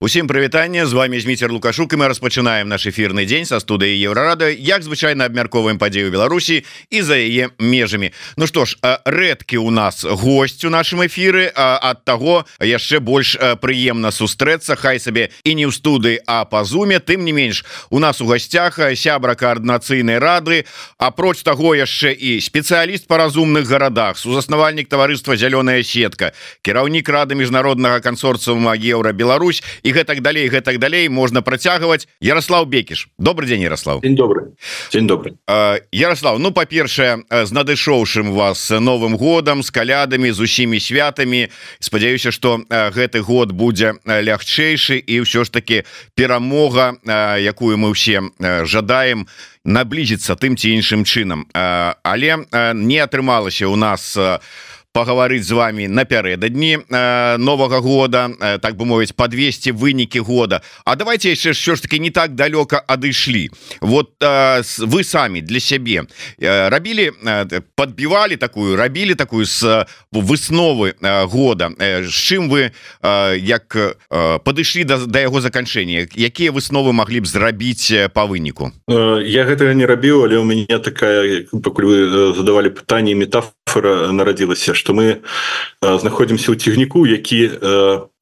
Усім 0.00 0.26
прывітанне. 0.26 0.86
З 0.86 0.92
вами 0.92 1.20
зміцер 1.20 1.52
лукашук 1.52 1.92
і 1.92 1.96
мы 1.96 2.08
распачынаем 2.12 2.68
наш 2.68 2.84
эфірны 2.84 3.24
дзень 3.24 3.48
са 3.48 3.56
студыі 3.64 3.96
еўрарада 3.96 4.52
як 4.52 4.84
звычайна 4.84 5.24
абмярковаем 5.24 5.80
падзею 5.80 6.12
Беларусі 6.12 6.68
і 6.92 7.00
за 7.00 7.16
яе 7.16 7.48
межамі. 7.56 8.12
Ну 8.36 8.44
што 8.44 8.68
ж 8.68 8.76
рэдкі 9.08 9.56
у 9.56 9.72
нас 9.72 10.04
гость 10.04 10.68
у 10.68 10.70
нашым 10.70 11.00
эфіры 11.08 11.48
ад 11.48 12.04
таго 12.04 12.44
яшчэ 12.60 13.00
больш 13.00 13.40
прыемна 13.40 14.12
сустрэцца 14.12 14.76
Хай 14.76 15.00
сабе 15.00 15.32
і 15.48 15.56
не 15.56 15.64
ў 15.64 15.72
студы 15.72 16.20
а 16.28 16.44
па 16.44 16.68
зуме. 16.68 17.00
Тым 17.00 17.24
не 17.24 17.32
менш 17.32 17.64
у 17.88 17.96
нас 17.96 18.20
у 18.20 18.28
гасцях 18.28 18.76
сябра 18.92 19.32
каардынацыйнай 19.32 20.20
рады. 20.20 20.68
Апроч 21.00 21.40
таго 21.40 21.72
яшчэ 21.72 22.12
і 22.12 22.36
спецыяліст 22.44 23.08
па 23.08 23.16
разумных 23.16 23.64
гарадах 23.64 24.20
сузаснавальнік 24.20 24.92
таварыства 24.92 25.40
зялёная 25.40 25.80
сетка 25.80 26.36
кіраўнік 26.60 27.08
рады 27.08 27.32
міжнароднага 27.32 28.04
кансорцыума 28.04 28.76
еўра 28.76 29.16
Беларусь 29.16 29.64
і 29.86 29.92
гэтак 29.94 30.20
далей 30.20 30.50
гэтак 30.50 30.78
далей 30.82 31.08
можна 31.08 31.42
працягваць. 31.42 32.08
Ярослав 32.20 32.66
Бекіш. 32.66 33.08
Добрый 33.18 33.46
день 33.46 33.62
Ярослав 33.62 34.00
день 34.00 34.16
добрый 34.16 34.58
день 34.92 35.06
добрый 35.06 35.38
Ярослав 35.92 36.38
Ну 36.40 36.50
па-першае 36.50 37.22
з 37.30 37.50
надышоўшым 37.54 38.34
вас 38.34 38.70
новым 38.70 39.16
годам 39.16 39.62
з 39.62 39.70
калядамі 39.70 40.32
з 40.32 40.40
усімі 40.40 40.80
святамі. 40.80 41.48
Спадзяюся 41.78 42.32
что 42.32 42.66
гэты 42.68 43.22
год 43.22 43.52
будзе 43.52 43.94
лягчэйшы 44.02 44.98
і 44.98 45.22
ўсё 45.22 45.46
ж 45.46 45.50
таки 45.54 45.84
перамога 46.18 46.98
якую 47.38 47.78
мы 47.78 47.94
ўсе 47.94 48.26
жадаем 48.66 49.30
наблізіцца 49.62 50.34
тым 50.34 50.58
ці 50.58 50.74
іншым 50.74 51.06
чынам. 51.06 51.46
Але 51.54 52.42
не 52.74 52.98
атрымалася 52.98 53.70
у 53.70 53.76
нас 53.76 54.18
у 54.18 54.38
паговорыць 54.96 55.44
з 55.44 55.52
вами 55.52 55.88
напярэдадні 55.92 56.78
э, 56.88 57.36
нового 57.36 57.80
года 57.80 58.30
э, 58.40 58.58
так 58.58 58.76
бы 58.76 58.88
мовіць 58.88 59.12
подвесці 59.12 59.72
вынікі 59.72 60.24
года. 60.24 60.62
А 60.84 60.96
давайте 60.96 61.28
яшчэ 61.28 61.52
що 61.52 61.76
ж 61.76 61.82
таки 61.82 61.98
не 61.98 62.10
так 62.10 62.32
далёка 62.32 62.80
адышлі. 62.80 63.50
Вот 63.80 64.16
э, 64.20 64.62
вы 64.88 65.04
самі 65.04 65.42
для 65.42 65.60
сябе 65.60 66.08
э, 66.40 66.68
рабілі 66.68 67.12
э, 67.12 67.60
подбівалі 67.76 68.36
такую 68.36 68.76
рабілі 68.76 69.14
такую 69.14 69.44
с 69.44 69.86
высновы 70.12 70.94
э, 70.96 71.26
года. 71.26 71.70
Э, 71.78 72.02
з 72.08 72.16
чым 72.16 72.48
вы 72.48 72.72
э, 73.02 73.36
як 73.36 73.76
э, 73.76 74.40
падышлі 74.40 74.84
да, 74.84 74.96
да 75.06 75.20
яго 75.20 75.40
заканчэння? 75.40 76.08
Якія 76.16 76.52
высновы 76.52 76.92
маглі 76.92 77.20
б 77.20 77.26
зрабіць 77.26 77.92
по 78.14 78.24
выніку? 78.24 78.72
Я 78.88 79.44
гэтага 79.44 79.76
не 79.76 79.84
рабіў 79.84 80.24
але 80.24 80.38
у 80.40 80.44
мяне 80.44 80.80
такая 80.80 81.44
пакуль 81.52 81.84
вы 81.84 81.96
задавалі 82.32 82.72
пытанне 82.72 83.12
метафора 83.12 83.55
нарадзілася 83.74 84.74
что 84.74 84.94
мы 84.94 85.20
знаходзімся 85.82 86.52
ў 86.52 86.56
цягніку 86.56 87.06
які 87.06 87.58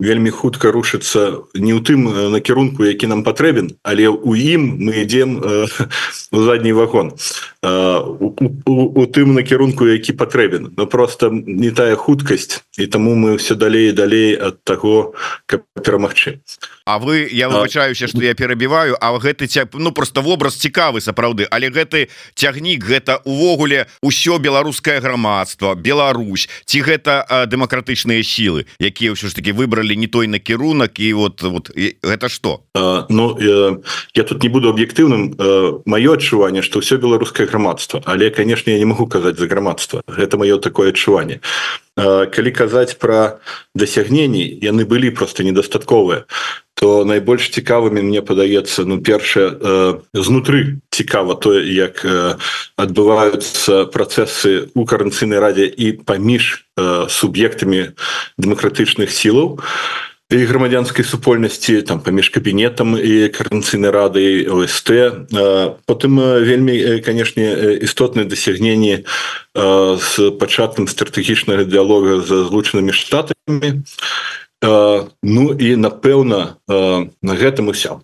вельмі 0.00 0.30
хутка 0.30 0.72
рушыцца 0.72 1.44
не 1.54 1.72
ў 1.76 1.80
тым 1.84 2.30
накірунку 2.32 2.84
які 2.84 3.06
нам 3.06 3.22
патрэбен 3.22 3.76
але 3.82 4.08
у 4.08 4.34
ім 4.34 4.80
мы 4.80 5.04
ідзем 5.04 5.40
у 6.32 6.42
задні 6.42 6.72
вагон. 6.72 7.12
У 7.62 9.06
тым 9.06 9.34
накірунку 9.34 9.86
які 9.86 10.12
патрэбен. 10.12 10.74
Но 10.76 10.86
просто 10.86 11.30
не 11.30 11.70
тая 11.70 11.96
хуткасць 11.96 12.64
і 12.78 12.86
таму 12.86 13.14
мы 13.14 13.36
все 13.36 13.54
далей 13.54 13.92
далей 13.92 14.34
ад 14.34 14.62
таго 14.64 15.14
каб 15.46 15.62
перамагчы 15.82 16.40
А 16.86 16.98
вы 16.98 17.28
я 17.32 17.48
выбачаюся 17.48 18.08
что 18.08 18.22
я 18.22 18.34
перабіваю 18.34 18.96
А 19.00 19.16
гэты 19.18 19.46
цяг 19.46 19.68
ну 19.72 19.90
просто 19.92 20.20
вобраз 20.20 20.56
цікавы 20.56 21.00
сапраўды. 21.00 21.46
Але 21.50 21.70
гэты 21.70 22.08
цягнік 22.34 22.84
гэта 22.84 23.24
увогуле 23.24 23.86
ўсё 24.04 24.36
беларускае 24.38 25.00
грамадства 25.00 25.74
Беларусь 25.74 26.48
ці 26.66 26.84
гэта 26.84 27.24
дэмакратычныя 27.48 28.20
сілы 28.20 28.68
якія 28.76 29.16
ўсё 29.16 29.28
ж 29.28 29.34
таки 29.34 29.52
выбралі 29.56 29.96
не 29.96 30.06
той 30.12 30.28
накірунак 30.28 31.00
і 31.00 31.12
вот 31.14 31.40
вот 31.42 31.72
гэта 31.72 32.28
что 32.28 32.60
Ну 33.08 33.38
я, 33.40 33.80
я 34.14 34.22
тут 34.24 34.42
не 34.42 34.48
буду 34.48 34.68
аб'ектыўным. 34.68 35.40
Маё 35.88 36.20
адчуванне 36.20 36.60
что 36.60 36.84
ўсё 36.84 37.00
беларускае 37.00 37.48
грамадства 37.48 38.02
але 38.04 38.28
конечно 38.28 38.68
я 38.68 38.78
не 38.78 38.84
могу 38.84 39.06
казаць 39.06 39.38
за 39.40 39.46
грамадства. 39.46 40.02
Гэта 40.06 40.36
маё 40.36 40.60
такое 40.60 40.92
адчуванне 40.92 41.40
калі 41.96 42.50
казаць 42.50 42.98
про 42.98 43.38
дасягненні 43.74 44.42
яны 44.62 44.82
былі 44.84 45.10
просто 45.10 45.46
недастатковыя 45.46 46.26
то 46.74 47.04
найбольш 47.06 47.48
цікавымі 47.54 48.02
мне 48.02 48.20
падаецца 48.20 48.82
ну 48.84 48.98
першае 48.98 49.46
э, 49.54 49.94
знутры 50.10 50.82
цікава 50.90 51.38
тое 51.38 51.62
як 51.70 52.02
э, 52.02 52.34
адбываюцца 52.76 53.86
працэсы 53.94 54.74
у 54.74 54.82
каранцыйнай 54.84 55.38
радзе 55.38 55.70
і 55.70 56.02
паміж 56.02 56.66
э, 56.76 57.06
суб'ектамі 57.08 57.94
дэмакратычных 58.38 59.14
сілаў. 59.14 59.62
і 59.62 60.13
грамадзянскай 60.30 61.04
супольнасці 61.04 61.82
там 61.82 62.00
паміж 62.00 62.30
кабінетам 62.30 62.96
і 62.96 63.28
каранцыйнай 63.28 63.90
рады 63.90 64.46
ОСТ. 64.48 64.90
Э, 64.90 65.76
потым 65.84 66.20
вельмі 66.20 67.00
канешне 67.00 67.78
істотныя 67.82 68.24
дасягненні 68.24 69.04
з 69.54 70.12
э, 70.18 70.30
пачаткам 70.32 70.88
стратэгічнага 70.88 71.64
дыалога 71.64 72.20
з 72.24 72.48
злучанымі 72.48 72.92
штатамі. 72.92 73.84
І 73.84 73.84
Ну 74.64 75.52
і 75.52 75.76
напэўна 75.76 76.56
на 76.68 77.34
гэтым 77.36 77.68
уся 77.68 78.00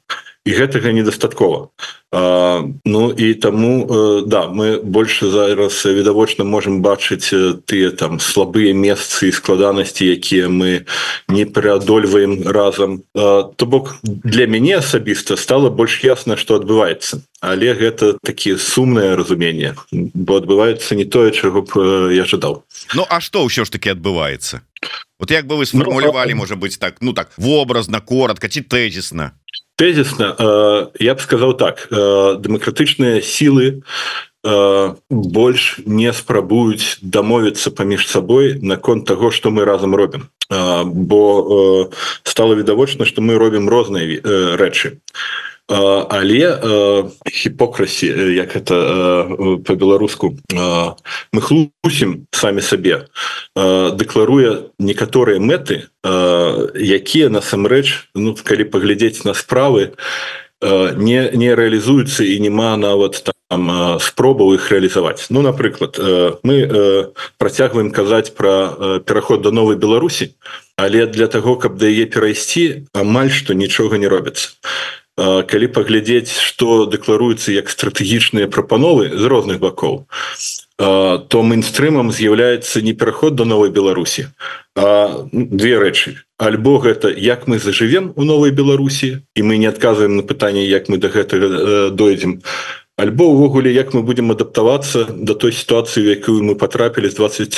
і 0.51 0.53
гэтага 0.59 0.91
недастаткова. 0.91 1.71
Ну 2.11 3.03
і 3.15 3.35
таму 3.39 3.87
да 4.27 4.51
мы 4.51 4.83
больше 4.83 5.31
зараз 5.31 5.87
відавочна 5.87 6.43
можемм 6.43 6.83
бачыць 6.83 7.31
тыя 7.71 7.95
там 7.95 8.19
слабыя 8.19 8.75
месцы 8.75 9.31
і 9.31 9.37
складанасці 9.37 10.11
якія 10.11 10.51
мы 10.51 10.91
не 11.31 11.47
пераадольваем 11.47 12.43
разам. 12.51 13.07
То 13.15 13.63
бок 13.63 14.03
для 14.03 14.51
мяне 14.51 14.83
асабіста 14.83 15.39
стало 15.39 15.71
больш 15.71 16.03
ясна 16.03 16.35
что 16.35 16.59
адбываецца. 16.59 17.23
Але 17.41 17.79
гэта 17.79 18.19
такі 18.27 18.59
сумнае 18.59 19.15
разуменне 19.15 19.79
бо 19.95 20.43
адбываецца 20.43 20.99
не 20.99 21.07
тое 21.07 21.31
чаго 21.31 21.63
б 21.63 22.11
я 22.11 22.27
жадаў. 22.27 22.67
Ну 22.99 23.07
а 23.07 23.23
что 23.23 23.47
ўсё 23.47 23.63
ж 23.63 23.71
таки 23.71 23.95
адбываецца? 23.95 24.67
Вот 25.21 25.31
як 25.31 25.47
бы 25.47 25.63
вы 25.63 25.67
сформулявалі 25.67 26.35
ну, 26.35 26.43
можа 26.43 26.57
быть 26.57 26.75
так 26.81 26.99
ну 26.99 27.13
так 27.13 27.31
вобразна 27.39 28.01
коротко 28.01 28.49
ці 28.51 28.67
тэзісна 28.67 29.39
тэзісна 29.81 30.37
э, 30.37 30.87
я 31.01 31.17
б 31.17 31.21
сказаў 31.25 31.57
так 31.57 31.89
э, 31.89 32.37
дэмакратычныя 32.37 33.25
сілы 33.25 33.81
э, 34.45 34.95
больш 35.09 35.81
не 35.89 36.13
спрабуюць 36.13 37.01
дамовіцца 37.01 37.73
паміж 37.73 38.05
сабой 38.05 38.61
наконт 38.61 39.09
таго 39.09 39.33
што 39.33 39.49
мы 39.49 39.65
разам 39.65 39.97
робім 39.97 40.29
бо 40.51 41.89
стало 42.27 42.59
відавочна 42.59 43.07
што 43.07 43.23
мы 43.23 43.39
робім 43.39 43.71
розныя 43.71 44.21
рэчы 44.59 44.99
а 44.99 45.50
але 45.71 47.07
хіпокрасі 47.31 48.07
як 48.35 48.57
это 48.57 49.59
по-беларуску 49.65 50.37
мы 51.33 51.41
хлусім 51.41 52.27
самі 52.33 52.61
сабе. 52.61 53.07
Дэкларуе 53.55 54.75
некаторыя 54.79 55.39
мэты 55.39 55.87
якія 56.03 57.31
насамрэч 57.31 58.11
ну 58.15 58.35
калі 58.35 58.65
паглядзець 58.67 59.23
на 59.25 59.35
справы 59.35 59.95
не 60.61 61.31
не 61.39 61.51
рэалізуюцца 61.55 62.27
і 62.27 62.41
няма 62.43 62.77
нават 62.77 63.23
там 63.23 63.40
спробаў 63.51 64.55
іх 64.55 64.71
рэалізаваць 64.71 65.27
Ну 65.31 65.43
напрыклад 65.43 65.99
мы 66.43 67.11
працягваем 67.39 67.91
казаць 67.91 68.31
пра 68.35 69.01
пераход 69.05 69.43
до 69.43 69.51
новой 69.51 69.77
Беларусі 69.77 70.35
але 70.77 71.07
для 71.07 71.27
того 71.27 71.57
каб 71.57 71.77
да 71.77 71.91
яе 71.91 72.07
перайсці 72.07 72.87
амаль 72.95 73.31
што 73.31 73.53
нічога 73.53 73.99
не 73.99 74.09
робіцца. 74.09 74.55
Калі 75.21 75.67
паглядзець 75.67 76.33
что 76.33 76.87
дэкларуецца 76.87 77.53
як 77.53 77.69
стратэгічныя 77.69 78.47
прапановы 78.49 79.11
з 79.13 79.25
розных 79.27 79.59
бакоў 79.61 80.07
то 80.81 81.43
мейнстрымам 81.45 82.09
з'яўляецца 82.09 82.81
не 82.81 82.95
пераход 82.95 83.35
до 83.35 83.45
новой 83.45 83.69
Беларусі 83.69 84.33
две 85.33 85.77
рэчы. 85.77 86.25
Альбо 86.39 86.79
гэта 86.81 87.13
як 87.13 87.45
мы 87.47 87.59
зажывем 87.59 88.15
у 88.17 88.25
новой 88.25 88.51
Беларусі 88.51 89.21
і 89.37 89.43
мы 89.43 89.59
не 89.59 89.67
адказваем 89.67 90.17
на 90.17 90.23
пытанне 90.23 90.65
як 90.65 90.89
мы 90.89 90.97
до 90.97 91.13
гэтага 91.13 91.91
дойдзем 91.91 92.41
альбо 93.01 93.25
увогуле 93.25 93.73
як 93.73 93.95
мы 93.95 94.03
будем 94.03 94.31
адаптавацца 94.31 95.09
до 95.09 95.35
той 95.35 95.53
сітуацыі 95.53 96.05
якую 96.05 96.45
мы 96.45 96.55
потрапілі 96.55 97.09
з 97.09 97.15
20 97.15 97.55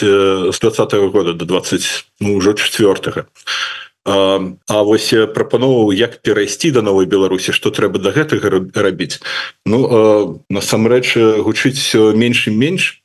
з 0.54 0.58
20 0.60 0.94
-го 0.94 1.10
года 1.10 1.32
до 1.32 1.44
20 1.44 2.04
ну, 2.20 2.36
ўжо 2.38 2.54
четвертого 2.54 3.24
а 3.24 3.52
А 4.04 4.82
вось 4.82 5.14
прапановаў 5.34 5.92
як 5.94 6.22
перайсці 6.22 6.70
да 6.70 6.82
новой 6.82 7.06
беларусі 7.06 7.52
что 7.52 7.70
трэба 7.70 8.02
до 8.02 8.10
гэтага 8.10 8.50
рабіць. 8.74 9.22
Ну 9.66 10.42
насамрэч 10.50 11.14
гучыць 11.38 11.94
менш 11.94 12.48
і 12.48 12.50
менш 12.50 13.02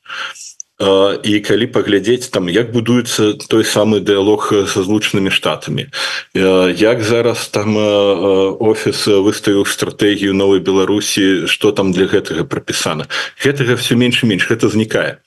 і 0.78 1.40
калі 1.42 1.66
паглядзець 1.74 2.30
там 2.30 2.46
як 2.48 2.70
будуецца 2.70 3.34
той 3.50 3.64
самы 3.66 3.98
дыалог 3.98 4.52
са 4.70 4.80
злучанымі 4.86 5.30
штатамі. 5.34 5.90
Як 6.34 7.02
зараз 7.02 7.48
там 7.50 7.74
офіс 7.74 9.10
выставіў 9.10 9.66
стратэгію 9.66 10.34
новой 10.34 10.62
беларусі 10.62 11.50
что 11.50 11.72
там 11.72 11.90
для 11.90 12.06
гэтага 12.06 12.46
прапісана. 12.46 13.10
Гэтага 13.42 13.74
все 13.74 13.98
менш 13.98 14.22
менш 14.22 14.46
гэта 14.46 14.70
знікае 14.70 15.18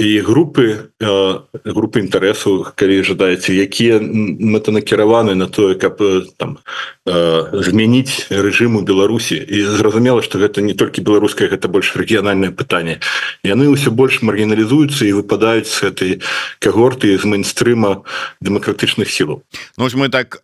і 0.00 0.20
групы 0.24 0.88
групы 1.00 2.00
інтарэсу 2.00 2.72
калі 2.72 3.04
жадаеце 3.04 3.52
якія 3.52 4.00
мэтанакіраваны 4.00 5.36
на 5.36 5.46
тое 5.46 5.76
каб 5.76 6.00
там 6.40 6.56
змяніць 7.04 8.32
рэжыму 8.32 8.80
Беларусі. 8.80 9.36
І 9.36 9.62
зразумела 9.76 10.22
что 10.22 10.38
гэта 10.38 10.64
не 10.64 10.72
толькі 10.72 11.04
беларускае 11.04 11.48
гэта 11.52 11.68
больш 11.68 11.92
рэгіянальнае 11.96 12.50
пытанне 12.50 13.00
яны 13.44 13.68
ўсё 13.68 13.92
больш 13.92 14.24
маргіналізуюцца 14.24 15.04
і 15.04 15.20
выпадаюць 15.20 15.68
з 15.68 15.76
гэтай 15.84 16.10
кагорты 16.60 17.16
з 17.20 17.24
мейнстрыма 17.24 18.04
дэмакратычных 18.40 19.10
сілаў 19.10 19.44
Ну 19.76 19.88
мы 20.00 20.08
так 20.08 20.40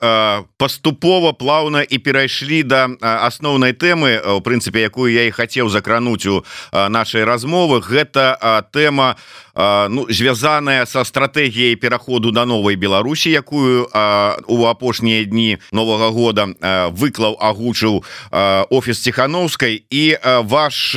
паступова 0.57 1.33
плаўна 1.33 1.81
і 1.81 1.97
перайшлі 1.99 2.63
да 2.63 2.93
асноўнай 3.01 3.73
тэмы 3.73 4.21
у 4.37 4.41
прынцыпе 4.41 4.85
якую 4.85 5.13
я 5.13 5.25
і 5.25 5.33
хацеў 5.33 5.69
закрануць 5.73 6.27
у 6.27 6.45
нашай 6.73 7.25
размовы 7.25 7.81
гэта 7.81 8.37
тэма 8.73 9.17
ну 9.57 10.07
звязаная 10.09 10.87
со 10.87 11.05
стратегіяй 11.05 11.77
пераходу 11.77 12.31
до 12.31 12.47
новой 12.47 12.77
Беларусі 12.77 13.31
якую 13.31 13.89
у 14.49 14.65
апошнія 14.65 15.25
дні 15.25 15.59
нового 15.73 16.11
года 16.11 16.47
выклаў 16.93 17.37
агучыў 17.41 18.05
офіс 18.71 19.01
ціхановскай 19.03 19.85
і 19.91 20.17
ваш 20.45 20.97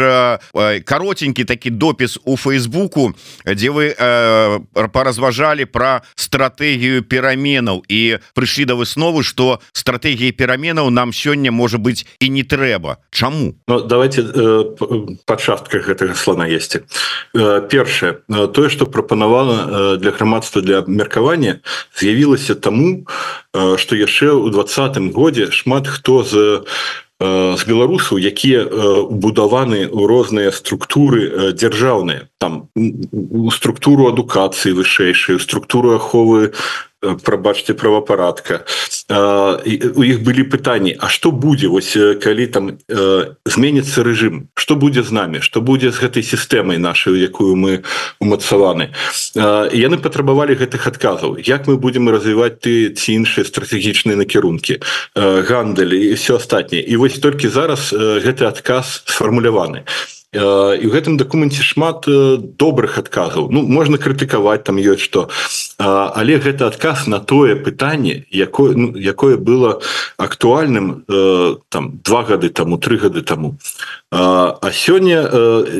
каротенькі 0.85 1.43
такі 1.43 1.69
допіс 1.69 2.19
у 2.25 2.37
фейсбуку 2.37 3.13
дзе 3.45 3.69
вы 3.69 3.95
поразважалі 4.91 5.65
про 5.65 6.01
стратегію 6.15 7.03
пераменаў 7.03 7.83
і 7.87 8.19
прыйшлі 8.35 8.65
да 8.65 8.75
высновы 8.75 9.23
что 9.23 9.59
стратегії 9.71 10.31
пераменаў 10.31 10.89
нам 10.89 11.11
сёння 11.11 11.51
можа 11.51 11.77
быть 11.77 12.05
і 12.19 12.29
не 12.29 12.43
трэба 12.43 12.97
Чаму 13.11 13.55
ну, 13.67 13.81
давайте 13.81 14.21
э, 14.21 14.63
пачатках 15.25 15.87
гэтага 15.87 16.15
слона 16.15 16.47
есть. 16.47 16.77
Э, 17.35 17.61
першае 17.61 18.17
тое 18.49 18.69
что 18.69 18.85
прапанавала 18.85 19.97
для 19.97 20.11
грамадства 20.11 20.61
для 20.61 20.83
меркавання 20.87 21.59
з'явілася 21.95 22.55
таму 22.55 23.05
что 23.53 23.95
яшчэ 23.95 24.33
у 24.33 24.49
двадцатым 24.49 25.11
годзе 25.11 25.51
шмат 25.51 25.87
хто 25.87 26.23
з 26.23 26.63
з 27.19 27.61
беларусаў 27.67 28.15
якія 28.15 28.63
убудаваны 29.03 29.91
ў 29.91 30.07
розныя 30.07 30.55
структуры 30.55 31.51
дзяржаўныя. 31.51 32.31
Там 32.39 32.71
у 32.79 33.51
структуру 33.51 34.07
адукацыі 34.07 34.71
вышэйшую 34.71 35.43
структуру 35.43 35.99
аховы 35.99 36.55
прабачце 37.01 37.73
правапарадка 37.73 38.65
у 39.09 40.03
іх 40.03 40.21
былі 40.21 40.43
пытанні 40.43 40.95
А 40.99 41.09
что 41.09 41.31
будзе 41.31 41.67
вось 41.67 41.97
калі 42.21 42.47
там 42.47 42.77
зменится 43.45 44.03
рэжым 44.03 44.49
что 44.69 44.75
будзе 44.75 45.03
з 45.03 45.11
нами? 45.11 45.39
Что 45.39 45.61
будзе 45.61 45.91
з 45.91 45.97
гэтай 45.97 46.21
сістэмай 46.21 46.77
нашай 46.77 47.17
якую 47.17 47.55
мы 47.55 47.81
умацаваны? 48.19 48.93
Яны 49.33 49.97
патрабавалі 49.97 50.53
гэтых 50.53 50.85
адказаў. 50.85 51.41
Як 51.41 51.65
мы 51.65 51.77
будемм 51.77 52.09
развіваць 52.13 52.61
ты 52.61 52.93
ці 52.93 53.17
іншыя 53.17 53.49
стратэгічныя 53.49 54.13
накірункі? 54.13 54.77
Гандалі 55.15 55.97
і 56.11 56.13
все 56.13 56.35
астатняе. 56.35 56.85
І 56.85 57.01
вось 57.01 57.17
толькі 57.17 57.47
зараз 57.47 57.89
гэты 57.97 58.45
адказ 58.45 59.01
сфармуляваны. 59.09 59.87
і 59.87 60.18
і 60.31 60.85
ў 60.85 60.93
гэтым 60.93 61.17
дакуменце 61.17 61.65
шмат 61.65 62.05
добрых 62.05 63.01
адказаў. 63.01 63.49
Ну 63.49 63.65
можна 63.65 63.97
крытыкаваць 63.97 64.61
там 64.61 64.77
ёсць 64.77 65.01
што. 65.01 65.25
Але 65.81 66.37
гэты 66.37 66.69
адказ 66.69 67.09
на 67.09 67.17
тое 67.17 67.57
пытанне 67.57 68.29
якое 68.29 68.77
ну, 68.77 68.93
якое 68.93 69.41
было 69.41 69.81
актуальным 70.21 71.01
там 71.69 71.97
два 72.05 72.21
гады 72.29 72.53
таму 72.53 72.77
тры 72.77 73.01
гады 73.01 73.25
таму. 73.25 73.57
А 74.13 74.69
сёння 74.69 75.25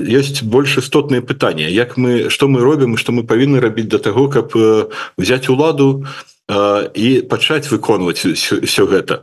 ёсць 0.09 0.41
больш 0.41 0.81
істотныя 0.81 1.21
пытанні. 1.21 1.69
Як 1.69 1.97
мы 2.01 2.33
што 2.33 2.49
мы 2.49 2.65
робім 2.65 2.97
што 2.97 3.13
мы 3.13 3.29
павінны 3.29 3.61
рабіць 3.61 3.93
да 3.93 4.01
таго 4.01 4.33
каб 4.33 4.49
взять 5.17 5.49
уладу 5.49 6.09
на 6.09 6.38
і 6.49 7.21
пачаць 7.29 7.69
выконваць 7.69 8.25
все 8.25 8.83
гэта. 8.89 9.21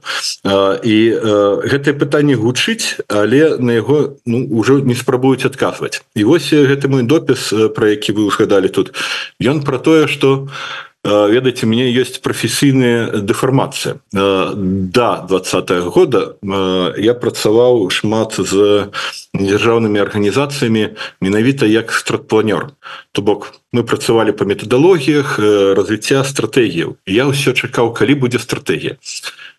І 0.87 0.97
гэтае 1.67 1.95
пытанне 1.99 2.39
гучыць 2.39 3.03
але 3.09 3.59
на 3.59 3.73
яго 3.73 4.17
ну, 4.27 4.47
ўжо 4.51 4.79
не 4.79 4.95
спрабуюць 4.95 5.47
адказваць. 5.47 6.03
І 6.15 6.25
вось 6.25 6.53
гэты 6.53 6.89
мой 6.89 7.03
допіс 7.03 7.51
про 7.75 7.91
які 7.91 8.13
вы 8.13 8.31
узгадалі 8.31 8.69
тут. 8.69 8.95
Ён 9.43 9.63
про 9.63 9.79
тое 9.79 10.07
что 10.07 10.49
ведаеце 11.07 11.67
мне 11.67 11.91
есть 11.91 12.23
прафесійная 12.23 13.23
дэфармацыя. 13.23 14.03
Да 14.13 15.25
двадца 15.29 15.59
-го 15.61 15.91
года 15.91 16.37
я 16.99 17.15
працаваў 17.15 17.91
шмат 17.91 18.35
з 18.39 18.91
дзяржаўнымі 19.35 19.99
арганізацыямі 20.03 20.97
менавіта 21.21 21.67
як 21.67 21.93
стратпланёр. 21.93 22.75
То 23.13 23.23
бок 23.23 23.55
мы 23.73 23.83
працавалі 23.83 24.33
по 24.33 24.45
метадалогіях 24.45 25.39
развіцця 25.79 26.25
стратэгіяў. 26.25 26.97
Я 27.07 27.27
ўсё 27.27 27.53
чакаў 27.53 27.95
калі 27.95 28.15
будзе 28.15 28.39
стратэгія 28.39 28.97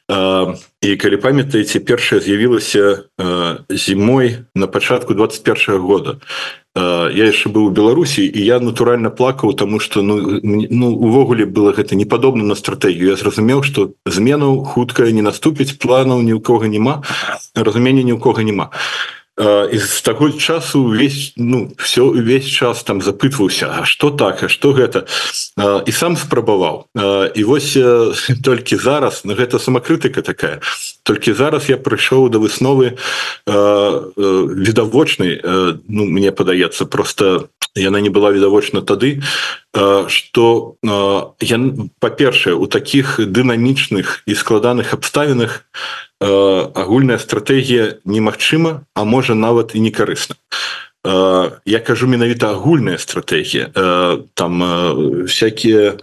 і 0.08 0.96
калі 0.96 1.18
памятаеце 1.20 1.80
першая 1.84 2.22
з'явілася 2.24 3.04
зімой 3.70 4.48
на 4.56 4.68
пачатку 4.68 5.14
21 5.14 5.76
-го 5.76 5.80
года. 5.80 6.18
Я 7.12 7.26
яшчэ 7.26 7.50
быў 7.50 7.68
у 7.68 7.70
беларусі 7.70 8.24
і 8.24 8.46
я 8.46 8.60
натуральна 8.60 9.10
плакаў 9.10 9.54
тому 9.54 9.80
что 9.80 10.02
ну 10.02 10.40
ну 10.44 10.88
увогуле 10.96 11.46
было 11.46 11.74
гэта 11.74 11.96
не 11.96 12.06
падобна 12.06 12.44
на 12.44 12.56
стратэгію. 12.56 13.10
Я 13.10 13.16
зразумеў 13.16 13.64
что 13.64 13.92
зменаў 14.06 14.64
хуткая 14.64 15.12
не 15.12 15.22
наступіць 15.22 15.76
планаў 15.76 16.22
ні 16.22 16.34
ў 16.34 16.42
кого 16.42 16.66
няма 16.68 17.04
разумення 17.56 18.04
ні 18.04 18.14
ў 18.14 18.20
кого 18.20 18.42
няма 18.42 18.70
і 19.38 19.78
з 19.78 20.02
таго 20.02 20.32
часу 20.32 20.82
увесь 20.82 21.34
ну 21.38 21.72
все 21.78 22.02
увесь 22.02 22.46
час 22.46 22.84
там 22.84 23.02
запытваўся 23.02 23.86
что 23.86 24.10
так 24.10 24.44
а 24.44 24.50
что 24.50 24.74
гэта? 24.74 25.06
І 25.86 25.92
сам 25.92 26.18
спрабаваў 26.18 26.90
і 27.36 27.44
вось 27.44 27.78
толькі 28.44 28.76
зараз 28.76 29.26
на 29.26 29.36
гэта 29.38 29.60
самакрытыка 29.60 30.22
такая 30.22 30.62
толькі 31.04 31.34
зараз 31.34 31.70
я 31.70 31.78
прыйшоў 31.78 32.30
да 32.34 32.42
высновы 32.42 32.98
відавочнай 34.18 35.42
ну 35.88 36.06
мне 36.06 36.32
падаецца 36.32 36.86
просто 36.86 37.50
яна 37.78 38.02
не 38.02 38.10
была 38.10 38.32
відавочна 38.34 38.82
тады 38.82 39.22
что 40.10 40.76
я 41.40 41.60
па-першае 42.00 42.56
у 42.56 42.66
таких 42.66 43.20
дынамічных 43.22 44.26
і 44.26 44.34
складаных 44.34 44.94
абставінах 44.98 45.70
агульная 46.22 47.18
стратэгія 47.18 48.02
немагчыма 48.06 48.84
а 48.94 49.04
можа 49.04 49.36
нават 49.36 49.76
і 49.76 49.82
не 49.82 49.92
карысна 49.92 50.36
я 51.66 51.80
кажу 51.80 52.08
менавіта 52.08 52.52
агульная 52.52 52.98
стратэгія. 52.98 53.70
Там 54.34 55.24
всякие 55.26 55.98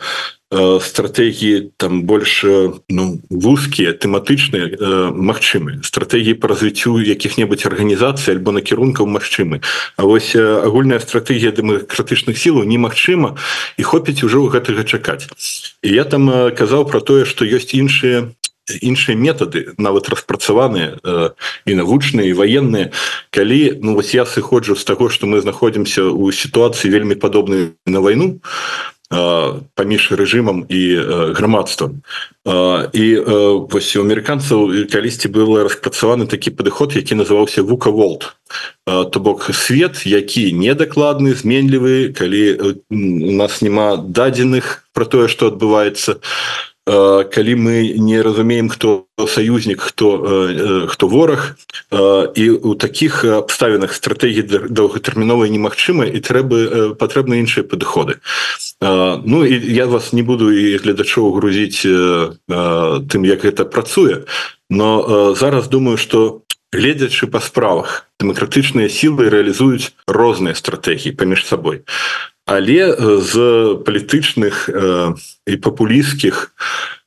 стратегії 0.81 1.73
там 1.77 2.03
больше 2.03 2.71
ну 2.89 3.21
вузкія 3.31 3.93
тэматычныя 3.93 5.11
магчымы. 5.11 5.83
Стратегії 5.83 6.35
по 6.35 6.49
развіццю 6.49 7.03
якіх-небудзь 7.03 7.67
арганізацый 7.67 8.35
альбо 8.35 8.53
накірункаў 8.53 9.07
магчымы. 9.07 9.61
А 9.97 10.03
вось 10.05 10.37
агульная 10.37 11.01
стратегія 11.01 11.51
дэмакратычных 11.51 12.39
сілаў 12.39 12.65
немагчыма 12.65 13.37
і 13.77 13.83
хопіць 13.83 14.23
ужо 14.23 14.47
гэтага 14.47 14.85
чакаць. 14.85 15.27
І 15.83 15.91
я 15.91 16.05
там 16.05 16.31
казаў 16.55 16.87
про 16.87 17.01
тое 17.01 17.25
что 17.25 17.45
ёсць 17.45 17.75
іншыя 17.75 18.31
іншыя 18.69 19.17
метады 19.17 19.75
нават 19.77 20.09
распрацаваныя 20.09 20.97
э, 21.03 21.31
і 21.67 21.73
навучныя 21.75 22.35
военныя 22.35 22.91
калі 23.31 23.79
ну 23.83 23.95
вось 23.95 24.15
я 24.15 24.25
сыходжу 24.25 24.77
з 24.77 24.85
таго 24.85 25.09
что 25.09 25.27
мы 25.27 25.41
знаходзімся 25.41 26.09
у 26.09 26.33
сітуацыі 26.33 26.91
вельмі 26.91 27.15
падобнай 27.15 27.77
на 27.87 28.01
вайну 28.01 28.41
паміж 29.75 30.13
рэжымам 30.13 30.65
і 30.69 30.83
грамадствам. 31.37 32.03
І 32.45 33.05
вось 33.71 33.97
у 33.97 34.03
амерыканцаў 34.03 34.89
калісьці 34.91 35.29
было 35.29 35.63
распрацаваны 35.65 36.27
такі 36.27 36.51
падыход 36.51 36.97
які 36.97 37.15
называўся 37.21 37.63
вука 37.63 37.91
волт 37.91 38.37
то 38.87 39.21
бок 39.21 39.49
свет 39.53 40.03
які 40.09 40.53
недакладны 40.53 41.37
зменлівы 41.37 42.13
калі 42.17 42.75
у 42.91 43.33
нас 43.33 43.63
няма 43.63 43.97
дадзеных 43.97 44.89
про 44.93 45.05
тое 45.05 45.29
что 45.29 45.53
адбываецца. 45.53 46.15
то 46.15 46.21
калі 46.87 47.55
мы 47.57 47.97
не 47.97 48.21
разумеем 48.21 48.69
хто 48.69 49.07
саюзнік 49.17 49.81
хто 49.81 50.87
хто 50.89 51.09
вораг 51.09 51.57
і 52.35 52.51
у 52.51 52.75
таких 52.75 53.25
абставінах 53.25 53.95
стратегії 53.95 54.45
доўгатэрміновай 54.69 55.49
немагчыма 55.49 56.05
і 56.05 56.21
трэба 56.21 56.93
патрэбны 57.01 57.41
іншыя 57.41 57.65
падыходы 57.65 58.21
Ну 58.81 59.45
і 59.45 59.55
я 59.73 59.87
вас 59.87 60.13
не 60.13 60.23
буду 60.23 60.53
і 60.53 60.77
гледачоў 60.77 61.33
грузіць 61.33 61.89
тым 63.09 63.21
як 63.25 63.49
гэта 63.49 63.65
працуе 63.65 64.29
но 64.69 65.33
зараз 65.35 65.69
думаю 65.69 65.97
что 65.97 66.45
гледзячы 66.75 67.31
па 67.31 67.41
справах 67.41 68.11
дэмакратычныя 68.21 68.93
сілы 68.93 69.31
рэалізуюць 69.33 69.95
розныя 70.05 70.53
стратэгіі 70.53 71.17
паміж 71.17 71.47
сабой 71.47 71.87
але 72.47 72.93
з 73.21 73.35
палітычных 73.85 74.69
э, 74.69 75.15
і 75.47 75.57
папулістскіх 75.57 76.53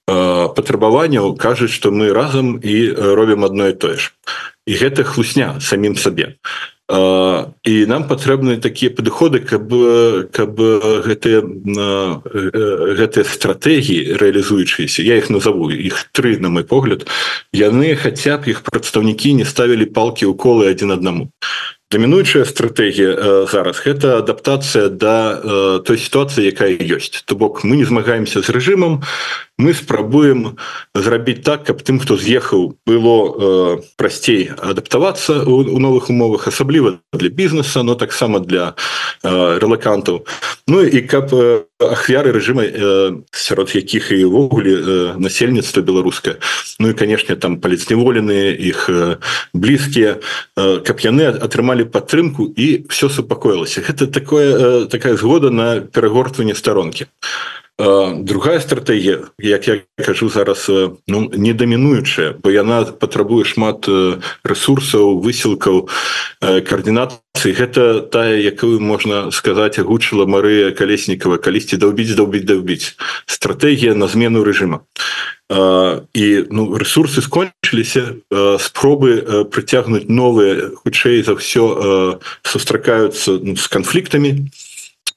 э, 0.08 0.48
патрабаванняў 0.56 1.38
кажуць 1.38 1.74
што 1.74 1.92
мы 1.92 2.14
разам 2.14 2.58
і 2.64 2.92
робім 2.92 3.46
адно 3.46 3.70
і 3.70 3.78
тое 3.78 3.98
ж. 3.98 4.14
І 4.66 4.74
гэта 4.76 5.04
хлусня 5.04 5.62
самім 5.62 5.96
сабе. 5.96 6.38
І 6.88 7.86
нам 7.86 8.08
патрэбны 8.08 8.64
такія 8.64 8.88
падыходы 8.96 9.44
каб 9.44 9.68
каб 10.32 10.56
гэтыя 11.04 11.44
гэтыя 12.96 13.26
стратэгіі 13.28 14.16
рэалізуючыся 14.16 15.04
я 15.04 15.20
их 15.20 15.30
назову 15.30 15.68
их 15.68 16.08
тры 16.16 16.40
на 16.40 16.48
мой 16.48 16.64
погляд 16.64 17.04
яны 17.52 17.92
хаця 18.00 18.40
б 18.40 18.56
іх 18.56 18.64
прадстаўнікі 18.64 19.36
не 19.36 19.44
ставілі 19.44 19.92
палки 19.92 20.24
ў 20.24 20.32
колы 20.40 20.72
адзін 20.72 20.96
аднаму 20.96 21.28
дамінуючая 21.92 22.46
стратегія 22.46 23.16
э, 23.16 23.48
зараз 23.52 23.80
гэта 23.80 24.20
адаптацыя 24.20 24.90
да 24.90 25.40
э, 25.40 25.80
той 25.88 25.98
сітуацыі 25.98 26.52
якая 26.52 26.76
ёсць. 26.76 27.24
То 27.24 27.36
бок 27.36 27.64
мы 27.64 27.78
не 27.78 27.86
змагаемся 27.86 28.44
з 28.44 28.50
рэжымам 28.52 29.08
мы 29.58 29.74
спрабуем 29.74 30.58
зрабіць 30.94 31.42
так 31.44 31.66
каб 31.66 31.82
тым 31.82 32.00
хто 32.00 32.18
з'ехаў 32.18 32.78
было 32.86 33.16
э, 33.26 33.82
прасцей 33.98 34.52
адаптавацца 34.54 35.44
у 35.46 35.80
новых 35.80 36.10
умовах 36.10 36.48
асабліва 36.48 37.00
для 37.14 37.30
бізнеса 37.30 37.84
но 37.84 37.96
таксама 37.96 38.40
для 38.40 38.76
э, 39.24 39.58
рэлакантаў. 39.58 40.26
Ну 40.68 40.82
і 40.86 41.02
каб 41.02 41.34
э, 41.34 41.66
ахвяры 41.82 42.32
рэжыма 42.38 42.64
э, 42.64 43.18
сярод 43.32 43.74
якіх 43.74 44.12
і 44.12 44.30
ўвогуле 44.30 44.74
э, 44.78 45.14
насельніцтва 45.18 45.82
беларускае. 45.82 46.38
Ну 46.80 46.90
і 46.90 46.94
канешне 46.94 47.36
там 47.36 47.58
паліцневоленыя 47.58 48.54
іх 48.54 48.90
э, 48.90 49.18
блізкія 49.54 50.22
э, 50.22 50.80
каб 50.86 51.02
яны 51.02 51.34
атрымалі 51.34 51.90
падтрымку 51.90 52.46
і 52.46 52.86
все 52.94 53.10
супакоілася. 53.10 53.82
Гэта 53.82 54.06
такое 54.06 54.48
э, 54.54 54.86
такая 54.86 55.18
згода 55.18 55.50
на 55.50 55.82
перагортванне 55.82 56.54
старонкі. 56.54 57.10
а 57.10 57.67
другая 57.80 58.60
стратегія 58.60 59.20
як 59.40 59.68
я 59.68 59.82
кажу 60.06 60.30
зараз 60.30 60.72
ну 61.08 61.30
не 61.34 61.54
дамінуючая 61.54 62.34
бо 62.44 62.50
яна 62.50 62.84
патрабуе 62.86 63.46
шмат 63.46 63.86
ресурсаў 64.44 65.22
высілкаў 65.22 65.86
коаардынацыі 66.42 67.54
гэта 67.54 68.02
тая 68.02 68.42
якую 68.42 68.82
можна 68.82 69.30
сказаць 69.30 69.78
агучыла 69.78 70.26
Марыя 70.26 70.74
калеснікова 70.74 71.38
калісьці 71.38 71.78
даўбіць 71.78 72.18
даўбіць 72.18 72.50
даўбіць 72.50 72.98
стратегія 73.30 73.94
на 73.94 74.08
змену 74.08 74.42
рэжыма. 74.42 74.82
І 76.18 76.26
ну 76.50 76.76
ресурсы 76.76 77.22
скончыліся 77.22 78.18
спробы 78.58 79.46
прыцягнуць 79.54 80.10
новыя 80.10 80.74
хутчэй 80.82 81.22
за 81.22 81.38
ўсё 81.38 82.18
сустракаюцца 82.42 83.38
ну, 83.38 83.54
з 83.56 83.68
канфліктамі. 83.70 84.50
і 84.50 84.67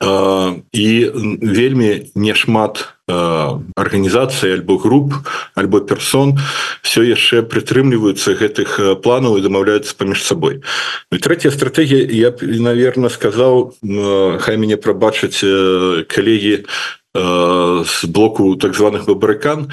і 0.00 1.10
вельмі 1.42 2.08
нешмат 2.14 2.88
арганізацыі 3.06 4.54
альбо 4.56 4.78
груп 4.80 5.12
альбо 5.54 5.80
персон 5.80 6.38
все 6.80 7.04
яшчэ 7.04 7.42
прытрымліваюцца 7.44 8.32
гэтых 8.32 9.02
планаў 9.04 9.36
і 9.36 9.44
дамаўляюцца 9.44 9.92
паміж 9.98 10.24
сабой. 10.24 10.62
Ну, 11.10 11.18
третья 11.18 11.50
стратегія 11.50 12.06
я 12.06 12.30
б 12.30 12.40
наверное 12.40 13.10
сказаў 13.10 13.76
хай 14.40 14.56
мяне 14.56 14.80
прабачыць 14.80 15.44
калегі 16.08 16.64
з 17.14 18.04
блоку 18.08 18.56
так 18.56 18.72
званых 18.74 19.04
бабарыкан 19.04 19.68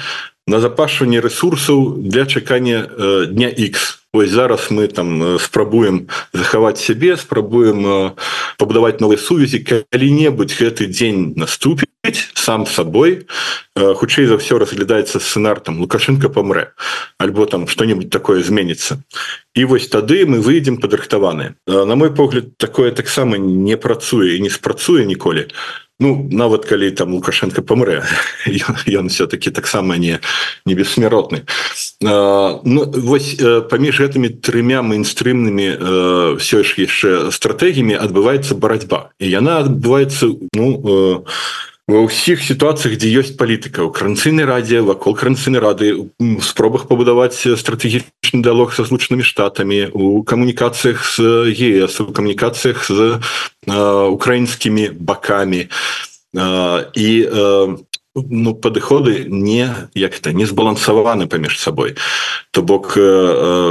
на 0.46 0.60
запашванне 0.60 1.20
ресурсаў 1.20 1.96
для 2.04 2.26
чакання 2.26 2.84
дня 3.30 3.48
X 3.48 3.97
Вось 4.14 4.30
зараз 4.30 4.70
мы 4.70 4.88
там 4.88 5.38
спрабуем 5.38 6.08
захаваць 6.32 6.80
сябе 6.80 7.16
спрабуем 7.16 8.16
пабудаваць 8.56 9.00
новыя 9.04 9.20
сувязі. 9.20 9.60
Калі-небудзь 9.60 10.56
гэты 10.56 10.88
дзень 10.88 11.36
наступіць 11.36 12.32
сам 12.32 12.64
сабой 12.64 13.28
хутчэй 13.76 14.24
за 14.24 14.40
ўсё 14.40 14.56
разглядаецца 14.56 15.20
сцэнар 15.20 15.60
там 15.60 15.76
лукашенко 15.84 16.32
памрэ 16.32 16.72
альбо 17.20 17.44
там 17.44 17.68
что-нибудь 17.68 18.08
такое 18.08 18.40
зменіцца. 18.40 19.04
І 19.52 19.68
вось 19.68 19.92
тады 19.92 20.24
мы 20.24 20.40
выйдзем 20.40 20.80
падрыхтаваны 20.80 21.60
на 21.68 21.94
мой 21.94 22.08
погляд 22.08 22.56
такое 22.56 22.96
таксама 22.96 23.36
не 23.36 23.76
працуе 23.76 24.36
і 24.36 24.40
не 24.40 24.48
спрацуе 24.48 25.04
ніколі 25.04 25.52
Ну 26.00 26.28
нават 26.30 26.64
калі 26.64 26.90
там 26.94 27.10
лукашенко 27.10 27.62
памрэ 27.62 28.06
ён 28.86 29.08
все-таки 29.12 29.50
таксама 29.50 29.98
не 29.98 30.20
не 30.64 30.74
бессмяротны 30.74 31.42
ну, 32.00 32.80
вось 32.86 33.34
паміж 33.70 34.00
гэтымі 34.06 34.38
трымя 34.38 34.82
мейнстрымнымі 34.86 36.38
все 36.38 36.62
ж 36.62 36.86
яшчэ 36.86 37.34
стратэгіямі 37.34 37.98
адбываецца 37.98 38.54
барацьба 38.54 39.10
і 39.18 39.26
яна 39.26 39.66
адбываецца 39.66 40.30
ну 40.54 40.66
у 40.78 40.94
ва 41.88 42.04
ўсіх 42.04 42.44
сітуацыях 42.44 43.00
дзе 43.00 43.08
ёсць 43.24 43.32
палітыка 43.32 43.80
ў 43.80 43.88
кранцыйнай 43.88 44.44
радзе 44.44 44.84
вакол 44.84 45.16
кранцыйнай 45.16 45.56
рады 45.56 45.96
у 45.96 46.04
спробах 46.44 46.84
пабудаваць 46.84 47.40
стратэгічны 47.40 48.44
дыалог 48.44 48.76
са 48.76 48.84
злучанымі 48.84 49.24
штатамі 49.24 49.88
у 49.96 50.20
камунікацыях 50.20 51.00
з 51.00 51.48
ЕС 51.48 51.96
у 52.04 52.12
камунікацыях 52.12 52.84
з 52.84 53.24
украінскімі 53.64 55.00
бакамі. 55.00 55.72
І 56.36 57.08
ну 58.14 58.50
падыходы 58.52 59.24
не 59.24 59.88
як 59.96 60.12
это 60.20 60.36
не 60.36 60.44
збалансаваны 60.44 61.24
паміж 61.24 61.56
сабой. 61.56 61.96
То 62.52 62.60
бок 62.60 63.00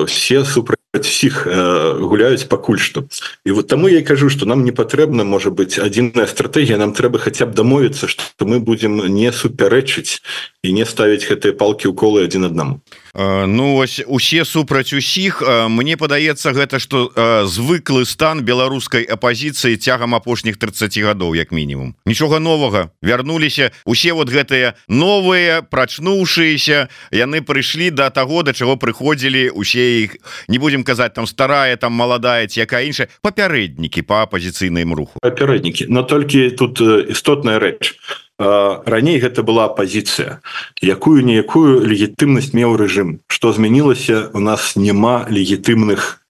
все 0.09 0.41
супраць 0.41 0.76
всіх 1.05 1.45
гуляюць 1.45 2.47
пакуль 2.49 2.79
што 2.79 3.05
і 3.45 3.51
вот 3.51 3.67
таму 3.67 3.87
я 3.87 4.01
кажу 4.01 4.29
что 4.29 4.45
нам 4.45 4.63
не 4.63 4.71
патрэбна 4.71 5.23
можа 5.23 5.51
быть 5.51 5.77
адзіная 5.77 6.25
стратегія 6.25 6.77
нам 6.77 6.93
трэба 6.93 7.19
хаця 7.19 7.45
б 7.45 7.53
дамовіцца 7.53 8.07
что 8.07 8.45
мы 8.45 8.59
будем 8.59 8.97
не 9.13 9.31
супярэчыць 9.31 10.21
і 10.63 10.73
не 10.73 10.85
ставіць 10.85 11.27
гэтыя 11.27 11.53
палки 11.53 11.87
ў 11.87 11.93
колы 11.93 12.25
адзін 12.25 12.49
аднаму 12.49 12.81
Ну 13.13 13.75
ось 13.77 14.01
усе 14.05 14.45
супраць 14.45 14.93
усіх 14.93 15.41
Мне 15.69 15.97
падаецца 15.97 16.53
гэта 16.53 16.79
что 16.79 17.11
звыклы 17.47 18.05
стан 18.05 18.43
беларускай 18.43 19.03
апозіцыі 19.03 19.77
цягам 19.77 20.15
апошніх 20.15 20.57
30 20.57 20.97
гадоў 20.97 21.35
як 21.35 21.51
мінімум. 21.51 21.95
Нічога 22.05 22.39
новага. 22.39 22.91
Вярнуліся 23.01 23.71
усе 23.85 24.13
вот 24.13 24.29
гэтыя 24.29 24.73
новыя 24.87 25.61
прачнуўшиеся 25.61 26.87
яны 27.11 27.41
прыйшлі 27.41 27.89
до 27.91 28.09
таго 28.09 28.43
да 28.43 28.53
чаго 28.53 28.77
прыходзілі 28.77 29.49
усе 29.49 30.03
іх 30.03 30.17
не 30.47 30.59
будем 30.59 30.83
казаць 30.83 31.13
там 31.13 31.27
старая 31.27 31.75
там 31.77 31.93
маладая 31.93 32.47
якая 32.47 32.85
іншая 32.85 33.07
папярэднікі 33.21 34.01
по 34.01 34.21
апозіцыйным 34.21 34.93
руху. 34.93 35.19
Папярэднікі. 35.21 35.87
Но 35.89 36.03
толькі 36.03 36.49
тут 36.51 36.81
істотная 36.81 37.59
рэч. 37.59 37.95
а 37.95 38.26
раней 38.39 39.17
гэта 39.19 39.41
была 39.41 39.67
пазіцыя 39.67 40.39
якую 40.81 41.25
ніякую 41.25 41.81
легітымнасць 41.81 42.53
меў 42.53 42.77
рэжым. 42.77 43.19
Што 43.27 43.51
змянілася 43.53 44.29
у 44.33 44.39
нас 44.39 44.77
няма 44.77 45.25
легітымных 45.29 46.21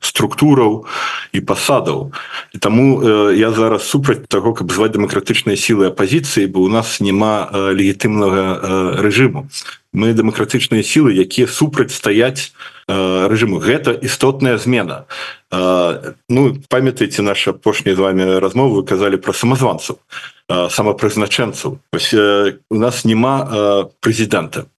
структураў 0.00 0.86
і 1.32 1.40
пасадаў. 1.40 2.10
І 2.54 2.58
таму 2.58 2.98
я 3.30 3.52
зараз 3.52 3.86
супраць 3.86 4.26
таго 4.26 4.54
каб 4.58 4.72
зваць 4.72 4.90
дэмакратычныя 4.96 5.54
сілы 5.54 5.86
апозіцыі 5.94 6.50
бо 6.50 6.66
у 6.66 6.68
нас 6.68 6.98
няма 7.00 7.50
легітымнага 7.52 8.98
рэжыму. 8.98 9.46
Мы 9.92 10.18
дэмакратычныя 10.18 10.82
сілы 10.82 11.14
якія 11.14 11.46
супраць 11.46 11.94
стаяць 11.94 12.50
рэжыму 12.88 13.58
гэта 13.58 13.90
істотная 13.90 14.58
змена. 14.58 15.06
Ну 15.50 16.56
памятаеце 16.68 17.22
наша 17.22 17.50
апошняя 17.50 17.96
з 17.96 17.98
вами 17.98 18.38
размовы 18.38 18.84
казалі 18.86 19.16
про 19.16 19.32
самазванцаў 19.32 19.98
самапрызначэнцаў. 20.46 21.78
У 21.82 22.78
нас 22.78 23.04
няма 23.04 23.90
прэзідэнта 24.00 24.70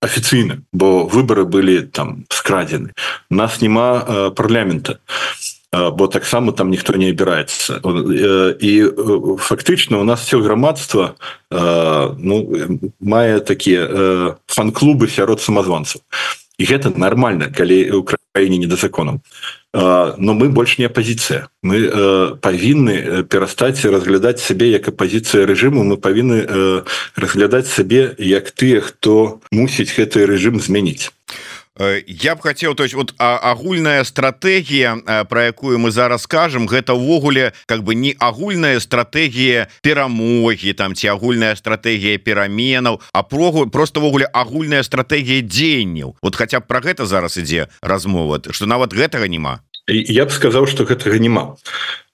афіцыйна 0.00 0.62
бо 0.72 1.06
выборы 1.10 1.44
былі 1.44 1.90
там 1.90 2.24
скрадзены. 2.30 2.94
Нас 3.30 3.60
няма 3.60 4.30
парламента 4.30 4.98
бо 5.72 6.06
таксама 6.06 6.52
там 6.52 6.70
ніхто 6.70 6.94
не 6.94 7.10
абіраецца. 7.10 7.82
І 8.62 8.72
фактычна 9.42 9.98
у 9.98 10.04
нас 10.04 10.22
все 10.22 10.38
грамадства 10.38 11.18
ну 11.50 12.46
мае 13.00 13.40
такія 13.40 14.38
фан-клубы 14.46 15.10
сярод 15.10 15.42
самазванцаў 15.42 16.00
і 16.60 16.64
гэта 16.68 16.92
нормально 16.92 17.48
калі 17.48 18.04
украіне 18.04 18.60
не 18.60 18.68
да 18.68 18.76
законам 18.76 19.24
но 19.72 20.34
мы 20.34 20.48
больш 20.50 20.78
не 20.78 20.84
апозіцыя 20.84 21.48
мы 21.62 21.78
э, 21.78 22.34
павінны 22.42 22.90
э, 22.90 23.22
перастаць 23.22 23.84
разглядаць 23.84 24.42
сябе 24.42 24.68
як 24.74 24.88
апозіцыя 24.88 25.46
рэжыму 25.46 25.86
мы 25.86 25.96
павінны 25.96 26.42
э, 26.42 26.82
разглядаць 27.16 27.70
сабе 27.70 28.12
як 28.18 28.50
тыя 28.50 28.82
хто 28.82 29.40
мусіць 29.54 29.94
гэты 29.94 30.26
рэжым 30.26 30.60
змяніць 30.60 31.14
я 32.06 32.36
б 32.36 32.40
хотел 32.40 32.74
то 32.74 32.82
есть 32.82 32.94
вот 32.94 33.14
агульная 33.18 34.04
стратегія 34.04 35.24
про 35.28 35.44
якую 35.44 35.78
мы 35.78 35.90
зараз 35.90 36.22
скажем 36.22 36.66
гэта 36.66 36.92
увогуле 36.92 37.52
как 37.66 37.82
бы 37.82 37.94
не 37.94 38.14
агульная 38.18 38.80
стратегія 38.80 39.68
перамоги 39.82 40.72
там 40.72 40.94
ці 40.94 41.08
агульная 41.08 41.56
стратегія 41.56 42.18
пераменаў 42.18 43.00
а 43.12 43.22
прогу 43.22 43.66
просто 43.66 44.00
ввогуле 44.00 44.26
агульная 44.26 44.82
стратегія 44.82 45.40
дзеянняў. 45.40 46.16
Вот 46.22 46.36
хотя 46.36 46.60
б 46.60 46.66
про 46.66 46.80
гэта 46.80 47.06
зараз 47.06 47.38
ідзе 47.38 47.68
размова 47.82 48.40
что 48.50 48.66
нават 48.66 48.92
гэтага 48.92 49.28
няма 49.28 49.60
я 49.88 50.26
б 50.26 50.30
сказаў 50.30 50.66
что 50.66 50.84
гэтага 50.84 51.18
няма. 51.18 51.56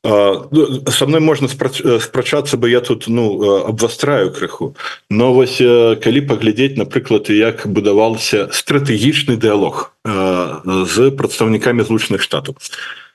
Ну, 0.06 0.84
со 0.86 1.06
мной 1.06 1.20
можна 1.20 1.48
спрачацца 1.48 2.56
бы 2.56 2.70
я 2.70 2.80
тут 2.80 3.08
ну 3.08 3.66
абвастраю 3.66 4.30
крыху. 4.30 4.76
Но 5.10 5.32
вось 5.34 5.58
калі 5.58 6.20
паглядзець 6.30 6.78
напрыклад 6.78 7.26
як 7.30 7.66
будаваўся 7.66 8.46
стратэгічны 8.52 9.34
дыалог 9.36 9.90
з 10.04 11.10
прадстаўнікамі 11.10 11.82
злучаных 11.82 12.22
штатаў 12.22 12.54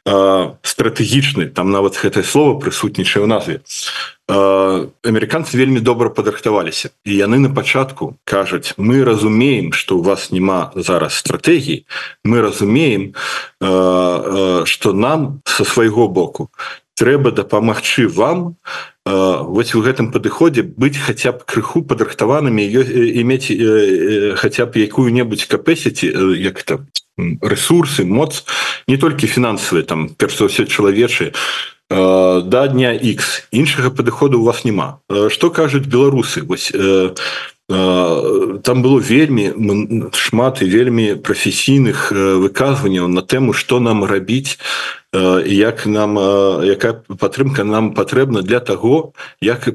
стратэгічны 0.05 1.53
там 1.53 1.69
нават 1.69 1.93
гэтае 1.93 2.25
слово 2.25 2.57
прысутнічае 2.57 3.21
ў 3.21 3.29
назве. 3.29 3.61
Амерыканцы 5.05 5.57
вельмі 5.57 5.77
добра 5.77 6.09
падрыхтаваліся 6.09 6.89
і 7.05 7.11
яны 7.13 7.37
на 7.37 7.53
пачатку 7.53 8.17
кажуць 8.25 8.73
мы 8.77 9.03
разумеем 9.05 9.73
что 9.73 9.97
у 9.97 10.01
вас 10.01 10.31
няма 10.31 10.71
зараз 10.75 11.21
стратэгій 11.21 11.85
мы 12.23 12.41
разумеем 12.41 13.13
что 13.59 14.93
нам 14.93 15.41
со 15.45 15.65
свайго 15.65 16.07
боку 16.07 16.49
трэба 16.95 17.31
дапамагчы 17.31 18.07
вам 18.07 18.55
вось 19.05 19.73
у 19.73 19.81
гэтым 19.81 20.11
падыходзе 20.13 20.61
быць 20.61 20.97
хаця 21.01 21.33
б 21.33 21.41
крыху 21.45 21.81
падрыхтаванымі 21.81 22.61
іметь 23.17 23.49
хаця 24.37 24.65
б 24.69 24.77
якую-небудзь 24.77 25.49
капесіці 25.49 26.05
як 26.37 26.61
это 26.61 26.85
ресурсы 27.41 28.05
моц 28.05 28.45
не 28.87 28.97
толькі 28.97 29.25
фінансавыя 29.25 29.85
там 29.85 30.09
перш 30.13 30.37
за 30.37 30.45
ўсё 30.45 30.69
чалавечы 30.69 31.33
да 31.89 32.67
дня 32.69 32.93
X 32.93 33.49
іншага 33.51 33.89
падыходу 33.89 34.39
у 34.39 34.45
вас 34.45 34.63
няма 34.63 35.01
что 35.29 35.49
кажуць 35.49 35.89
беларусы 35.89 36.45
вось 36.45 36.71
там 37.67 38.77
было 38.85 38.99
вельмі 38.99 39.49
шмат 40.13 40.61
і 40.61 40.69
вельмі 40.69 41.15
прафесійных 41.15 42.11
выказванняў 42.13 43.07
на 43.09 43.21
тэму 43.25 43.53
что 43.53 43.79
нам 43.79 44.05
рабіць 44.05 44.61
як 45.13 45.85
нам 45.85 46.15
якая 46.63 47.03
падтрымка 47.19 47.63
нам 47.63 47.93
патрэбна 47.93 48.41
для 48.41 48.59
того 48.59 49.11
як 49.41 49.67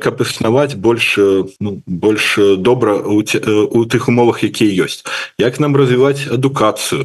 каб 0.00 0.20
існаваць 0.20 0.74
больш 0.74 1.18
ну, 1.60 1.82
больш 1.86 2.38
добра 2.56 2.96
у, 2.96 3.20
у 3.20 3.84
тых 3.84 4.08
умовах 4.08 4.44
якія 4.44 4.84
ёсць. 4.84 5.04
Як 5.36 5.60
нам 5.60 5.76
развіваць 5.76 6.24
адукацыю 6.24 7.04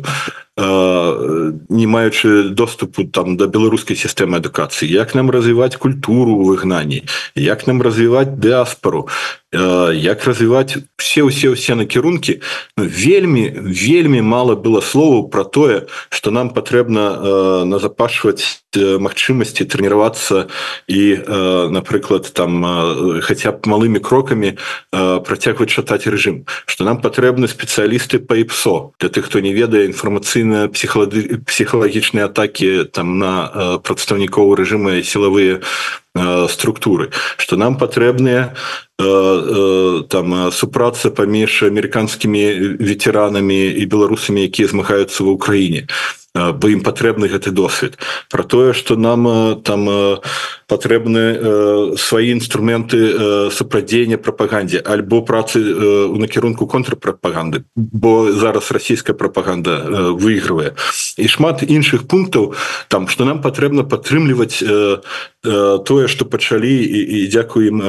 не 0.58 1.86
маючы 1.88 2.50
доступу 2.50 3.04
там 3.04 3.38
до 3.38 3.48
беларускай 3.48 3.96
сістэмы 3.96 4.38
адукацыі. 4.42 4.90
Як 4.90 5.14
нам 5.14 5.30
развіваць 5.30 5.78
культуру 5.78 6.42
выгнанні? 6.42 7.06
Як 7.36 7.68
нам 7.68 7.82
развіваць 7.82 8.34
дыаспору 8.34 9.08
як 9.94 10.26
развіваць 10.26 10.76
все 10.98 11.24
ўсе 11.24 11.56
ўсе 11.56 11.80
накірункі? 11.80 12.44
Вельмі 12.76 13.48
вельмі 13.56 14.22
мало 14.22 14.60
было 14.60 14.82
словаў 14.82 15.30
про 15.30 15.46
тое 15.46 15.88
что 16.10 16.32
нам 16.32 16.52
патрэбна 16.52 17.64
назапашваць 17.64 18.66
магчымасці 18.76 19.64
трэніравацца 19.64 20.52
і 20.88 21.02
напрыклад 21.72 22.28
там 22.34 22.66
хаця 23.24 23.56
б 23.56 23.64
малымі 23.64 24.00
крокамі 24.04 24.60
працягваць 24.92 25.72
чытаць 25.72 26.12
рэжым. 26.12 26.44
Что 26.68 26.84
нам 26.84 27.00
патрэбны 27.00 27.48
спецыялісты 27.48 28.20
по 28.20 28.36
іпсо 28.36 28.92
для 29.00 29.10
тых 29.10 29.32
хто 29.32 29.40
не 29.40 29.54
ведае 29.54 29.88
інфармацыйна 29.88 30.47
пастаянныя 30.48 30.68
псіхолады 30.72 31.44
псіхалагічныя 31.46 32.26
атаки 32.26 32.86
там 32.92 33.20
на 33.20 33.52
э, 33.54 33.80
прадстаўнікоў 33.84 34.56
рэжыма 34.56 35.04
сілавыя 35.04 35.60
э, 35.60 36.48
структуры 36.50 37.12
что 37.38 37.58
нам 37.58 37.78
патрэбныя 37.78 38.56
э, 39.00 40.04
там 40.10 40.52
супраца 40.52 41.10
паміж 41.12 41.64
амерыканскімі 41.64 42.80
ветеранамі 42.80 43.68
і 43.76 43.86
беларусамі 43.86 44.44
якія 44.44 44.68
змагаюцца 44.68 45.24
в 45.24 45.30
Украіне 45.30 45.88
бо 46.60 46.70
ім 46.70 46.82
патрэбны 46.86 47.28
гэты 47.28 47.52
досвед 47.52 47.98
про 48.30 48.44
тое 48.44 48.74
что 48.74 48.96
нам 48.96 49.62
там 49.62 49.88
патрэбны 50.68 51.98
свои 51.98 52.32
інструменты 52.32 53.50
супрадзення 53.52 54.18
прапагандзе 54.18 54.80
альбо 54.80 55.22
працы 55.22 55.60
у 56.08 56.18
накірунку 56.18 56.68
контрпрапаганды 56.68 57.64
бо 57.76 58.32
зараз 58.32 58.72
расійская 58.72 59.16
прапаганда 59.16 60.14
выигрывае 60.14 60.76
і 61.18 61.28
шмат 61.28 61.64
іншых 61.64 62.08
пунктаў 62.08 62.54
там 62.88 63.08
что 63.08 63.26
нам 63.26 63.42
патрэбна 63.42 63.84
падтрымліваць 63.84 64.64
тое 65.86 66.08
что 66.08 66.26
пачалі 66.26 66.76
і, 66.84 67.00
і 67.24 67.28
дзякуем 67.28 67.82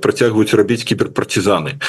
працягваюць 0.00 0.54
рабіць 0.54 0.84
кіберпартизаны 0.84 1.80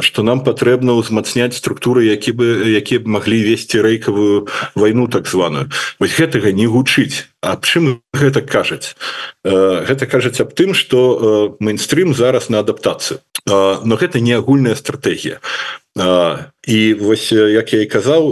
что 0.00 0.22
нам 0.22 0.40
патрэбна 0.40 0.94
ўзмацняць 0.96 1.56
структуры 1.56 2.06
які 2.06 2.32
бы 2.32 2.46
якія 2.70 3.02
маглі 3.04 3.42
весці 3.50 3.82
рэйкавую 3.82 4.46
войну 4.74 5.08
так 5.08 5.25
званую 5.28 5.70
вось 6.00 6.16
гэтага 6.16 6.52
не 6.52 6.66
гучыць. 6.66 7.28
Аб 7.40 7.64
чым 7.66 8.02
гэта 8.14 8.42
кажаць? 8.42 8.96
Гэта 9.44 10.06
кажаць 10.06 10.40
аб 10.40 10.54
тым 10.54 10.74
что 10.74 11.56
мейнстрим 11.60 12.14
зараз 12.14 12.48
на 12.48 12.60
адаптацыю 12.60 13.20
но 13.46 13.96
гэта 13.96 14.18
не 14.20 14.32
агульная 14.32 14.74
стратегія 14.74 15.38
і 16.66 16.78
вось 16.94 17.32
як 17.32 17.72
я 17.72 17.80
і 17.82 17.86
казаў 17.86 18.22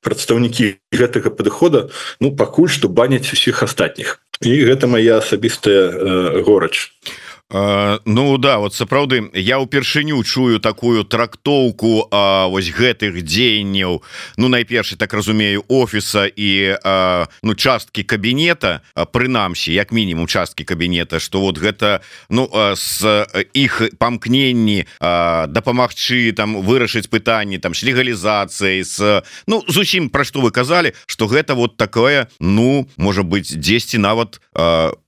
прадстаўнікі 0.00 0.78
гэтага 0.94 1.34
падыхода 1.34 1.90
ну 2.20 2.30
пакуль 2.32 2.70
што 2.70 2.88
баняць 2.88 3.34
усіх 3.34 3.62
астатніх. 3.66 4.22
І 4.40 4.54
гэта 4.64 4.86
моя 4.86 5.18
асабістая 5.18 6.42
горач. 6.46 6.94
а 7.02 7.23
Ну 7.50 8.38
да 8.38 8.58
вот 8.58 8.74
сапраўды 8.74 9.28
я 9.36 9.60
ўпершыню 9.60 10.16
чую 10.24 10.58
такую 10.64 11.04
трактоўку 11.04 12.08
а, 12.08 12.48
вось 12.48 12.72
гэтых 12.72 13.20
дзеянняў. 13.20 14.00
Ну 14.40 14.48
найперш 14.48 14.96
так 14.96 15.12
разумею 15.12 15.62
офіса 15.68 16.24
і 16.24 16.80
а, 16.82 17.28
ну 17.44 17.54
часткі 17.54 18.02
кабінета 18.02 18.80
прынамсі 19.12 19.76
як 19.76 19.92
мінімум 19.92 20.26
часткі 20.26 20.64
кабінета 20.64 21.20
что 21.20 21.44
вот 21.44 21.60
гэта 21.60 22.00
ну 22.32 22.48
с 22.74 23.04
іх 23.52 23.92
памкненні 24.00 24.88
дапамагчы 24.98 26.32
там 26.32 26.64
вырашыць 26.64 27.12
пытанні 27.12 27.60
там 27.60 27.74
с 27.74 27.84
легалізацыяй 27.84 28.88
с 28.88 29.22
ну 29.46 29.62
зусім 29.68 30.08
пра 30.08 30.24
што 30.24 30.40
вы 30.40 30.50
казалі 30.50 30.96
что 31.06 31.28
гэта 31.28 31.54
вот 31.54 31.76
такое 31.76 32.26
ну 32.40 32.88
можа 32.96 33.22
быть 33.22 33.52
10 33.52 34.00
нават 34.00 34.40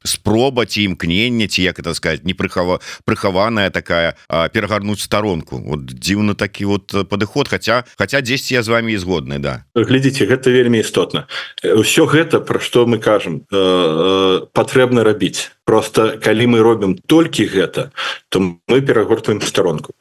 спроба 0.05 0.67
ці 0.67 0.83
імкнення 0.83 1.49
ці 1.49 1.63
як 1.63 1.81
это 1.81 1.95
сказать 1.95 2.26
не 2.27 2.35
прыхава 2.35 2.83
прыхаваная 3.07 3.71
такая 3.71 4.19
перагарнуць 4.53 5.01
сторонку 5.01 5.63
вот 5.63 5.87
дзіўна 5.87 6.35
такі 6.35 6.67
вот 6.67 6.93
падыход 7.09 7.49
хотя 7.49 7.85
хотя 7.97 8.21
10 8.21 8.53
я 8.53 8.63
з 8.63 8.69
вами 8.69 8.93
і 8.93 8.99
згодны 8.99 9.39
да. 9.39 9.65
Глядзіце 9.75 10.27
гэта 10.27 10.51
вельмі 10.51 10.83
істотна. 10.83 11.27
Ўсё 11.63 12.07
гэта 12.11 12.41
про 12.41 12.59
что 12.61 12.87
мы 12.87 12.99
кажам 12.99 13.47
э, 13.51 13.57
э, 13.57 14.47
патрэбна 14.53 15.05
рабіць. 15.05 15.51
Просто 15.65 16.19
калі 16.23 16.47
мы 16.47 16.59
робім 16.63 16.99
толькі 17.07 17.47
гэта 17.47 17.91
то 18.29 18.41
мы 18.41 18.81
перагортваем 18.81 19.43
сторонку 19.43 19.95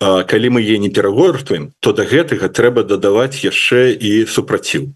калі 0.00 0.48
мы 0.50 0.62
е 0.62 0.78
не 0.78 0.90
перагортваем 0.90 1.72
то 1.80 1.92
до 1.92 2.02
гэтага 2.04 2.48
трэба 2.48 2.82
дадаваць 2.82 3.44
яшчэ 3.44 3.94
і 3.94 4.26
супраціў. 4.26 4.94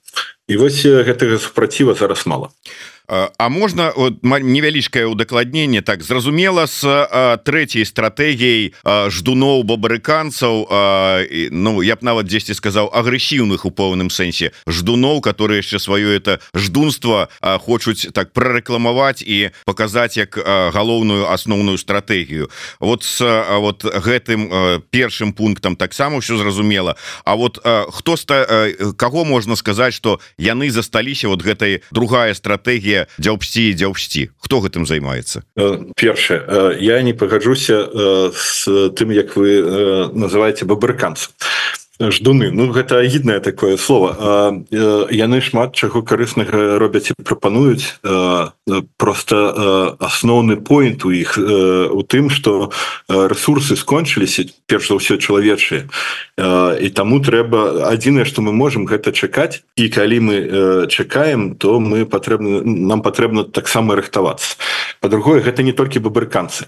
І 0.48 0.56
вось 0.56 0.84
гэтага 0.84 1.38
супраціва 1.38 1.94
зараз 1.94 2.26
мало 2.26 2.50
а 2.50 2.93
А 3.06 3.48
можна 3.48 3.92
невялічкае 4.22 5.04
удакладненне 5.04 5.82
так 5.82 6.00
зразумела 6.02 6.64
с 6.64 6.80
трэцяй 7.44 7.84
стратэгіяй 7.84 8.72
ждуноў 9.12 9.60
бабарыканцаў 9.68 10.64
Ну 11.52 11.82
я 11.84 11.96
б 11.96 12.00
нават 12.00 12.32
дзесьці 12.32 12.56
сказаў 12.56 12.88
агрэсіўных 12.96 13.68
у 13.68 13.70
поўным 13.76 14.08
сэнсе 14.08 14.56
ждуноў 14.64 15.20
которые 15.20 15.60
яшчэ 15.60 15.84
сваё 15.84 16.16
это 16.16 16.40
ждунства 16.56 17.28
хочуць 17.44 18.08
так 18.16 18.32
прарэкламаваць 18.32 19.20
і 19.20 19.52
паказаць 19.68 20.16
як 20.16 20.40
галоўную 20.72 21.28
асноўную 21.28 21.76
стратэгію 21.76 22.48
вот 22.80 23.04
с 23.04 23.20
вот 23.60 23.84
гэтым 23.84 24.80
першым 24.88 25.36
пунктам 25.36 25.76
таксама 25.76 26.24
ўсё 26.24 26.40
зразумела 26.40 26.96
А 27.28 27.36
вот 27.36 27.60
хто 27.60 28.16
ста 28.16 28.72
каго 28.96 29.28
можна 29.28 29.60
сказаць 29.60 29.92
что 29.92 30.24
яны 30.40 30.70
засталіся 30.70 31.28
вот 31.28 31.44
гэтай 31.44 31.84
другая 31.92 32.32
стратегія 32.32 32.93
дзе 32.94 33.06
дзяўпсці 33.18 33.74
дзяўсці 33.74 34.22
хто 34.38 34.60
гэтым 34.62 34.86
займаецца? 34.86 35.42
Першае 35.98 36.78
я 36.78 37.02
не 37.02 37.12
пагаджуся 37.12 37.82
з 38.30 38.90
тым 38.94 39.10
як 39.10 39.34
вы 39.36 40.10
называете 40.14 40.64
бабрыканцам 40.64 41.34
ждуны. 42.00 42.50
Ну 42.50 42.72
гэта 42.74 42.98
агіднае 42.98 43.38
такое 43.40 43.76
слово. 43.76 44.64
Яны 45.10 45.40
шмат 45.40 45.78
чаго 45.78 46.02
карыснага 46.02 46.78
робяць 46.78 47.14
і 47.14 47.22
прапануюць. 47.22 48.02
Просто 48.96 49.96
асноўны 50.00 50.56
поинт 50.58 51.04
у 51.04 51.14
іх 51.14 51.38
у 51.38 52.02
тым 52.02 52.30
что 52.30 52.70
ресурсы 53.08 53.76
скончыліся 53.76 54.50
перш 54.66 54.88
за 54.90 54.98
ўсё 54.98 55.22
чалавечыя. 55.22 55.86
І 56.82 56.88
таму 56.90 57.22
трэба 57.22 57.86
адзінае 57.94 58.26
что 58.26 58.42
мы 58.42 58.50
можем 58.50 58.90
гэта 58.90 59.14
чакаць 59.14 59.62
і 59.76 59.86
калі 59.88 60.18
мы 60.18 60.36
чакаем 60.90 61.54
то 61.54 61.78
мы 61.78 62.06
патрэбны 62.06 62.66
нам 62.66 63.02
патрэбна 63.02 63.44
таксама 63.44 63.94
рыхтавацца. 63.94 64.58
По-другое 64.98 65.46
гэта 65.46 65.62
не 65.62 65.72
толькі 65.72 66.02
бабрыканцы 66.02 66.66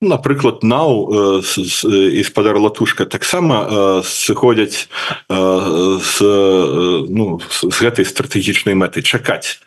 напрыклад 0.00 0.62
нау 0.62 1.40
из-падар 1.42 2.56
латушка 2.56 3.06
таксама 3.06 4.02
с 4.04 4.21
сыходзяць 4.22 4.86
з 5.28 6.14
ну 7.10 7.26
з 7.50 7.78
гэтай 7.82 8.06
стратэгічнай 8.06 8.78
мэты 8.78 9.02
чакаць 9.02 9.58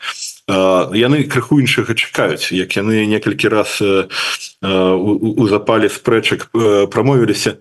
яны 0.48 1.24
крыху 1.26 1.60
іншага 1.60 1.94
чакаюць 1.98 2.54
як 2.56 2.78
яны 2.78 3.06
некалькі 3.10 3.50
раз 3.52 3.82
у 3.82 5.44
запале 5.52 5.90
спрэчак 5.90 6.50
прамовіліся 6.94 7.58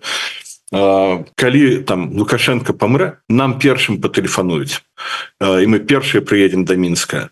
калі 0.75 1.83
там 1.87 2.11
лукашенко 2.17 2.73
памрэ 2.73 3.23
нам 3.29 3.59
першым 3.59 4.01
патэлефануюць. 4.03 4.83
І 5.39 5.65
мы 5.71 5.79
першыя 5.79 6.19
прыедем 6.19 6.65
до 6.65 6.75
мінска. 6.75 7.29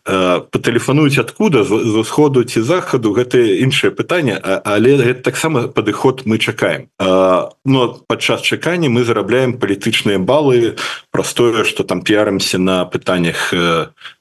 Патэлефануюць 0.51 1.19
откуда 1.19 1.63
з 1.63 1.95
усходу 1.99 2.43
ці 2.43 2.61
захаду? 2.61 3.11
Гэта 3.11 3.39
іншае 3.39 3.91
пытанне 3.91 4.39
але 4.39 4.95
гэта 4.95 5.27
таксама 5.27 5.67
падыход 5.67 6.23
мы 6.25 6.39
чакаем. 6.39 6.87
Но 6.99 7.99
падчас 8.07 8.41
чакання 8.41 8.89
мы 8.89 9.03
зарабляем 9.03 9.59
палітычныя 9.59 10.19
балы 10.19 10.75
простое 11.11 11.63
что 11.63 11.83
там 11.83 12.01
піарымся 12.01 12.59
на 12.59 12.85
пытаннях 12.85 13.51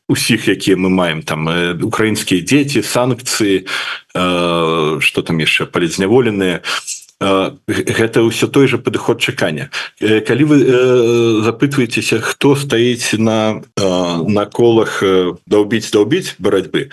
усіх 0.08 0.48
якія 0.48 0.76
мы 0.76 0.90
маем 0.90 1.22
там 1.22 1.46
украінскія 1.82 2.42
дзеці 2.42 2.82
санкцыі 2.82 3.66
что 4.98 5.20
там 5.22 5.38
яшчэ 5.38 5.66
палізняволеныя 5.66 6.62
гэта 7.66 8.22
ўсё 8.26 8.48
той 8.48 8.66
же 8.66 8.78
падыход 8.78 9.22
чакання. 9.22 9.70
Калі 10.00 10.44
вы 10.44 10.56
запытваецеся 11.46 12.18
хто 12.20 12.56
стаіць 12.56 13.14
на 13.18 13.62
на 13.78 14.44
колах 14.46 15.02
даўбіць 15.46 15.90
даўбіць 15.90 16.34
барацьбы 16.38 16.90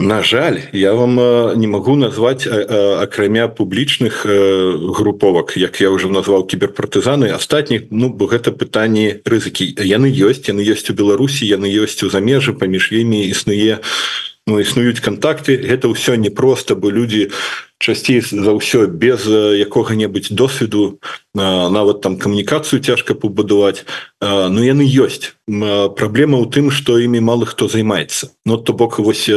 На 0.00 0.22
жаль, 0.22 0.58
я 0.72 0.92
вам 0.92 1.14
не 1.56 1.66
магу 1.66 1.94
назваць 1.94 2.46
акрамя 2.46 3.46
публічных 3.48 4.26
груповак, 4.26 5.56
як 5.56 5.80
я 5.80 5.90
уже 5.90 6.08
назваў 6.08 6.44
кіберпартызаны 6.50 7.30
астатніх 7.30 7.88
Ну 7.90 8.10
бо 8.10 8.26
гэта 8.26 8.50
пытанне 8.50 9.22
рызыкі. 9.24 9.70
Яны 9.78 10.10
ёсць 10.10 10.50
яны 10.50 10.66
ёсць 10.66 10.90
у 10.90 10.94
Беларусі 10.98 11.46
яны 11.46 11.70
ёсць 11.70 12.02
у 12.02 12.10
замежы 12.10 12.52
паміж 12.52 12.90
імі 12.90 13.22
існуе 13.30 13.78
ну, 14.46 14.58
існуюць 14.58 15.00
контакты 15.00 15.56
гэта 15.56 15.88
ўсё 15.88 16.18
непросто 16.18 16.76
бо 16.76 16.90
людзі 16.90 17.30
часцей 17.78 18.20
за 18.20 18.52
ўсё 18.54 18.86
без 18.86 19.26
якога-небудзь 19.26 20.30
досведу 20.30 21.00
нават 21.34 22.00
там 22.00 22.16
камунікацыю 22.16 22.80
цяжка 22.80 23.14
пабудаваць. 23.14 23.84
Ну 24.20 24.62
яны 24.62 24.86
ёсць. 24.86 25.34
Праблема 25.46 26.40
ў 26.40 26.46
тым 26.48 26.70
што 26.70 26.96
імі 26.96 27.20
мало 27.20 27.44
хто 27.44 27.68
займаецца. 27.68 28.30
Ну 28.46 28.56
то 28.56 28.72
бок 28.72 28.98
вось 28.98 29.28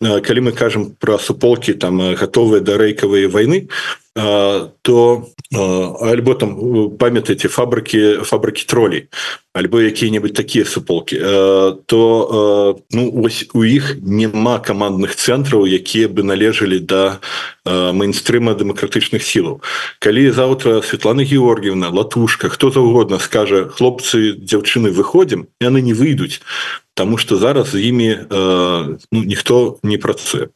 калі 0.00 0.40
мы 0.40 0.52
кажам 0.52 0.94
про 0.96 1.18
суполки 1.18 1.74
там 1.74 1.98
гатовыя 2.14 2.60
да 2.60 2.78
рэйкавыя 2.78 3.28
войны 3.28 3.68
то 4.14 5.24
альбо 5.52 6.34
там 6.34 6.96
памятаеце 6.96 7.48
фабрыкі 7.48 8.24
фабрыкі 8.28 8.66
тролей 8.68 9.08
альбо 9.56 9.80
якія-небудзь 9.80 10.36
такія 10.36 10.64
суполки 10.64 11.16
то 11.16 12.78
ну 12.92 13.02
ось 13.24 13.48
у 13.54 13.64
іх 13.64 13.96
няма 14.00 14.60
камандных 14.60 15.16
цэнтраў 15.16 15.64
якія 15.64 16.08
бы 16.08 16.22
належалі 16.28 16.78
да 16.80 17.20
мейнстрыма 17.90 18.54
дэмакратычных 18.54 19.26
сілаў. 19.26 19.58
Калі 19.98 20.30
заўтра 20.30 20.78
Светлана 20.86 21.26
Георгіевна 21.26 21.90
латушка 21.90 22.46
хто 22.48 22.70
заўгодна 22.70 23.18
скажа 23.18 23.66
хлопцы 23.66 24.38
дзяўчыны 24.38 24.94
выходзім 24.94 25.50
яны 25.58 25.82
не 25.82 25.94
выйдуць 25.98 26.38
Таму 26.94 27.16
что 27.16 27.36
зараз 27.36 27.72
з 27.72 27.88
імі 27.88 28.10
ну, 28.30 29.20
ніхто 29.24 29.78
не 29.82 29.96
працуе 29.96 30.52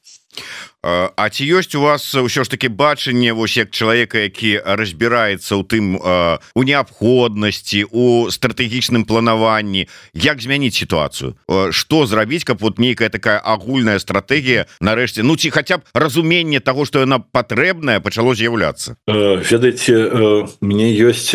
А 0.87 1.27
ці 1.35 1.43
ёсць 1.43 1.75
у 1.75 1.83
вас 1.83 2.07
ўсё 2.15 2.47
ж 2.47 2.51
таки 2.51 2.71
бачанне 2.71 3.35
вось 3.35 3.59
як 3.59 3.75
чалавека 3.75 4.23
які 4.23 4.63
разбіраецца 4.63 5.59
ў 5.59 5.63
тым 5.67 5.99
у 5.99 6.63
неабходнасці 6.63 7.91
у 7.91 8.31
стратэгічным 8.31 9.03
планаванні? 9.03 9.91
Як 10.15 10.39
змяніць 10.39 10.79
сітуацыю? 10.79 11.35
Что 11.75 12.07
зрабіць 12.07 12.47
каб 12.47 12.63
вот 12.63 12.79
нейкая 12.79 13.11
такая 13.11 13.43
агульная 13.43 13.99
стратэгія 13.99 14.71
нарэшце 14.79 15.27
Ну 15.27 15.35
ці 15.35 15.51
хаця 15.51 15.83
б 15.83 15.83
разуменне 15.91 16.63
того 16.63 16.87
что 16.87 17.03
яна 17.03 17.19
патрэбная 17.19 17.99
пачало 17.99 18.39
з'яўляцца? 18.39 18.95
Ведаеце 19.11 20.47
мне 20.63 20.95
ёсць 20.95 21.35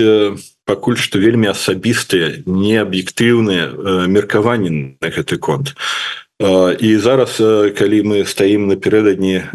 пакуль 0.63 0.95
што 0.95 1.19
вельмі 1.19 1.51
асабістыя 1.51 2.47
неаб'ектыўныя 2.47 4.07
меркаванні 4.07 4.95
на 5.01 5.07
гэты 5.11 5.35
конт 5.35 5.75
і 6.79 6.97
зараз 6.97 7.37
калі 7.77 7.99
мы 8.01 8.25
стаім 8.25 8.67
напярэдадні 8.73 9.45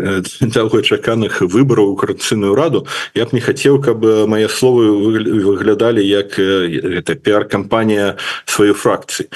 доўгачаканых 0.40 1.42
выбораў 1.54 1.92
у 1.92 1.96
карацыйную 1.98 2.54
раду 2.54 2.86
я 3.14 3.26
б 3.26 3.34
не 3.34 3.42
хацеў 3.42 3.82
каб 3.82 4.06
мае 4.30 4.46
словы 4.46 4.94
выглядалі 5.42 6.04
як 6.06 6.38
гэта 6.38 7.18
пиар-кампанія 7.18 8.14
сваёй 8.46 8.72
фракцыі 8.72 9.26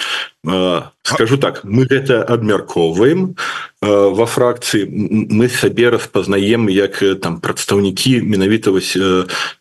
скажу 1.02 1.36
так 1.36 1.64
мы 1.64 1.84
гэта 1.84 2.24
абмяркоўваем 2.24 3.36
во 3.82 4.26
фракцыі 4.26 4.88
мы 4.88 5.48
сабе 5.48 5.90
распазнаем 5.92 6.68
як 6.72 6.96
там 7.20 7.40
прадстаўнікі 7.44 8.24
менавіта 8.24 8.72
вось 8.72 8.96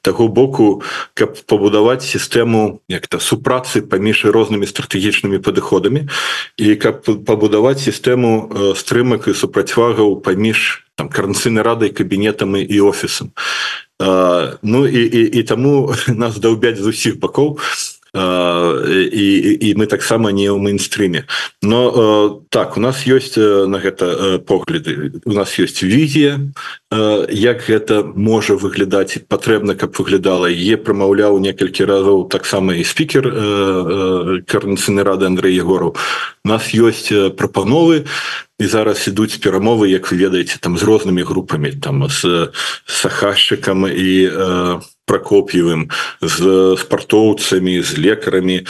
таго 0.02 0.28
боку 0.28 0.84
каб 1.20 1.36
пабудаваць 1.52 2.08
сістэму 2.08 2.80
як-то 2.88 3.20
супрацы 3.20 3.84
паміж 3.84 4.24
рознымі 4.32 4.72
стратэгічнымі 4.72 5.44
падыходамі 5.44 6.08
і 6.56 6.76
каб 6.76 7.04
пабудаваць 7.04 7.84
сістэму 7.84 8.74
стрымак 8.80 9.28
і 9.28 9.36
супрацьвагаў 9.36 10.24
паміж 10.24 10.88
там 10.96 11.10
каранцыйнай 11.12 11.64
радай 11.64 11.90
кабінетамі 11.96 12.60
і 12.64 12.82
офісам. 12.82 13.32
Ну 14.64 14.88
і, 14.88 15.04
і, 15.04 15.22
і 15.40 15.44
таму 15.44 15.96
нас 16.08 16.40
даўбяць 16.40 16.80
з 16.80 16.88
усіх 16.88 17.20
бакоў. 17.20 17.60
і, 17.60 17.99
і 18.14 19.68
мы 19.78 19.86
таксама 19.86 20.32
не 20.32 20.50
ў 20.50 20.58
мейнстрыме 20.58 21.26
но 21.62 22.42
так 22.50 22.78
у 22.78 22.80
нас 22.80 23.06
ёсць 23.06 23.38
на 23.38 23.78
гэта 23.78 24.40
погляды. 24.40 25.22
У 25.26 25.34
нас 25.34 25.54
ёсць 25.60 25.84
візія 25.84 26.40
як 27.30 27.58
гэта 27.70 28.04
можа 28.04 28.56
выглядаць 28.56 29.22
патрэбна 29.28 29.76
каб 29.76 29.94
выглядала. 29.94 30.50
Е 30.50 30.78
прамаўляў 30.78 31.38
некалькі 31.40 31.86
разоў 31.86 32.30
таксама 32.30 32.74
і 32.74 32.84
спікер 32.84 33.30
карнацыйнай 34.50 35.04
рады 35.04 35.26
Андрей 35.26 35.56
егору 35.56 35.96
нас 36.44 36.74
ёсць 36.74 37.14
прапановы 37.38 38.06
і 38.60 38.66
зараз 38.68 39.08
ідуць 39.08 39.40
перамовы 39.40 39.88
як 39.88 40.12
вы 40.12 40.18
ведаеце 40.18 40.60
там 40.60 40.78
з 40.78 40.84
рознымі 40.84 41.24
групамі 41.24 41.72
там 41.80 42.10
з 42.10 42.52
сахашчыкам 42.86 43.88
і 43.88 44.12
э, 44.28 44.80
прокоп'евым 45.10 45.90
з 46.22 46.78
спартоўцамі 46.78 47.82
з 47.82 47.98
лекарамі. 47.98 48.62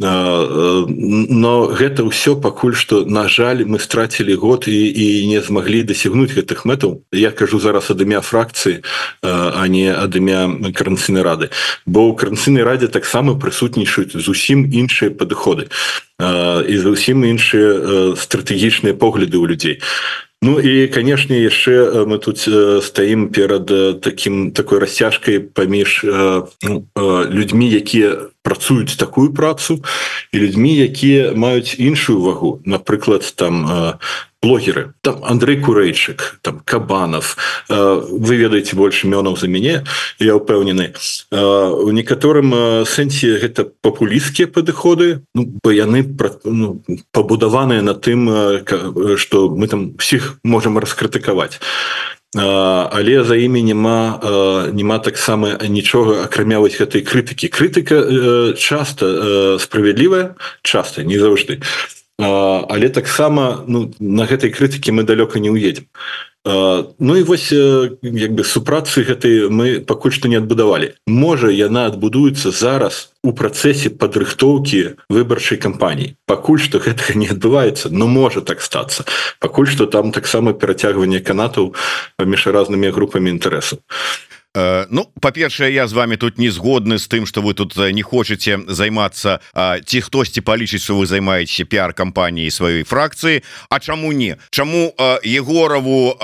Но 0.00 1.68
гэта 1.76 2.08
ўсё 2.08 2.40
пакуль 2.40 2.72
што 2.72 3.04
на 3.04 3.28
жаль 3.28 3.68
мы 3.68 3.76
страцілі 3.76 4.32
год 4.40 4.64
і, 4.64 4.80
і 4.88 5.28
не 5.28 5.44
змаглі 5.44 5.84
дасягнуць 5.84 6.32
гэтых 6.32 6.64
мэтаў. 6.64 7.04
Я 7.12 7.34
кажу 7.36 7.60
зараз 7.60 7.92
ад 7.92 8.00
імя 8.00 8.24
фракцыі 8.24 8.80
а 9.20 9.60
не 9.68 9.92
ад 9.92 10.16
імя 10.16 10.72
каранцыйнай 10.72 11.20
рады. 11.20 11.52
Бо 11.84 12.08
ў 12.08 12.16
каранцыйнай 12.16 12.64
радзе 12.64 12.88
таксама 12.88 13.36
прысутнічаюць 13.36 14.16
зусім 14.16 14.64
іншыя 14.72 15.12
падыходы 15.12 15.68
і 16.64 16.74
зусім 16.80 17.28
іншыя 17.28 18.16
стратэгічныя 18.16 18.96
погляды 18.96 19.36
ў 19.36 19.52
людзей 19.52 19.76
Ну 20.42 20.56
і 20.56 20.88
канешне 20.88 21.44
яшчэ 21.44 22.04
мы 22.08 22.16
тут 22.16 22.40
стаім 22.84 23.28
перад 23.28 23.68
таким 24.00 24.52
такой 24.56 24.80
расцяжкай 24.80 25.40
паміж 25.40 26.00
ну, 26.64 26.84
людзьмі 27.28 27.68
якія 27.68 28.32
працуюць 28.40 28.96
такую 28.96 29.36
працу 29.36 29.84
і 30.32 30.40
людзьмі 30.40 30.72
якія 30.80 31.36
маюць 31.36 31.76
іншую 31.76 32.24
вагу. 32.24 32.62
Напрыклад 32.64 33.20
там 33.36 34.00
блогеры. 34.42 34.94
Там 35.02 35.22
Андрей 35.24 35.60
курэйчык 35.60 36.40
там 36.42 36.60
кабанов. 36.64 37.36
Вы 37.68 38.36
ведаеце 38.36 38.76
больше 38.76 39.06
мёнаў 39.06 39.36
за 39.36 39.48
мяне 39.48 39.84
я 40.18 40.36
упэўнены 40.36 40.94
у 41.30 41.90
некаторым 41.90 42.84
сэнсе 42.86 43.36
гэта 43.36 43.68
папулісцкія 43.82 44.48
падыходы. 44.48 45.22
Ну, 45.34 45.44
бо 45.62 45.70
яны 45.70 46.04
ну, 46.44 46.82
пабудаваныя 47.12 47.82
на 47.82 47.94
тым 47.94 48.28
что 49.16 49.50
мы 49.50 49.68
там 49.68 49.96
всіх 49.98 50.40
можем 50.42 50.78
раскрытыкаваць. 50.78 51.60
Але 52.32 53.24
за 53.24 53.36
імі 53.36 53.62
няма 53.62 54.70
няма 54.72 54.98
таксама 54.98 55.58
нічога 55.68 56.24
акрамя 56.24 56.60
вось 56.60 56.78
гэтай 56.80 57.02
крытыкі. 57.02 57.52
Крытыка 57.52 58.56
часто 58.56 59.58
справядлівая 59.58 60.36
часто 60.62 61.04
не 61.04 61.18
заўжды 61.18 61.60
але 62.20 62.88
таксама 62.88 63.64
ну, 63.66 63.90
на 64.00 64.26
гэтай 64.28 64.52
крытыкі 64.52 64.92
мы 64.92 65.02
далёка 65.08 65.40
не 65.40 65.50
уедем 65.50 65.88
Ну 66.44 67.16
і 67.16 67.22
вось 67.22 67.52
як 67.52 68.32
бы 68.32 68.44
супрацы 68.44 69.04
гэтай 69.04 69.52
мы 69.52 69.84
пакуль 69.84 70.12
што 70.12 70.24
не 70.24 70.40
адбудавалі. 70.40 70.96
Можа 71.04 71.52
яна 71.52 71.84
адбудуецца 71.92 72.48
зараз 72.48 73.12
у 73.20 73.36
працэсе 73.36 73.92
падрыхтоўкі 73.92 74.96
выбарчай 75.12 75.60
кампаніі. 75.60 76.16
Пакуль 76.24 76.56
што 76.56 76.80
гэтага 76.80 77.20
не 77.20 77.28
адбываецца 77.28 77.92
но 77.92 78.08
можа 78.08 78.40
так 78.40 78.64
стацца. 78.64 79.04
Пакуль 79.36 79.68
што 79.68 79.84
там 79.84 80.16
таксама 80.16 80.56
перацягванне 80.56 81.20
канатаў 81.20 81.76
паміж 82.16 82.48
разнымі 82.48 82.88
групамі 82.88 83.36
інтарэсаў 83.36 83.84
Э, 84.56 84.86
ну 84.90 85.06
по-першае 85.20 85.72
я 85.72 85.86
з 85.86 85.92
вами 85.92 86.16
тут 86.16 86.38
не 86.38 86.50
згодны 86.50 86.98
з 86.98 87.06
тым 87.06 87.24
что 87.24 87.40
вы 87.40 87.54
тут 87.54 87.78
э, 87.78 87.92
не 87.92 88.02
хочете 88.02 88.58
займацца 88.66 89.38
ці 89.86 90.00
хтосьці 90.00 90.40
палічыць 90.40 90.82
что 90.82 90.98
вы 90.98 91.06
займаете 91.06 91.62
пиар-кампаніі 91.62 92.50
сваёй 92.50 92.82
фракцыі 92.82 93.44
А 93.70 93.78
чаму 93.78 94.10
не? 94.12 94.38
Чаму 94.50 94.90
егорову 95.22 96.18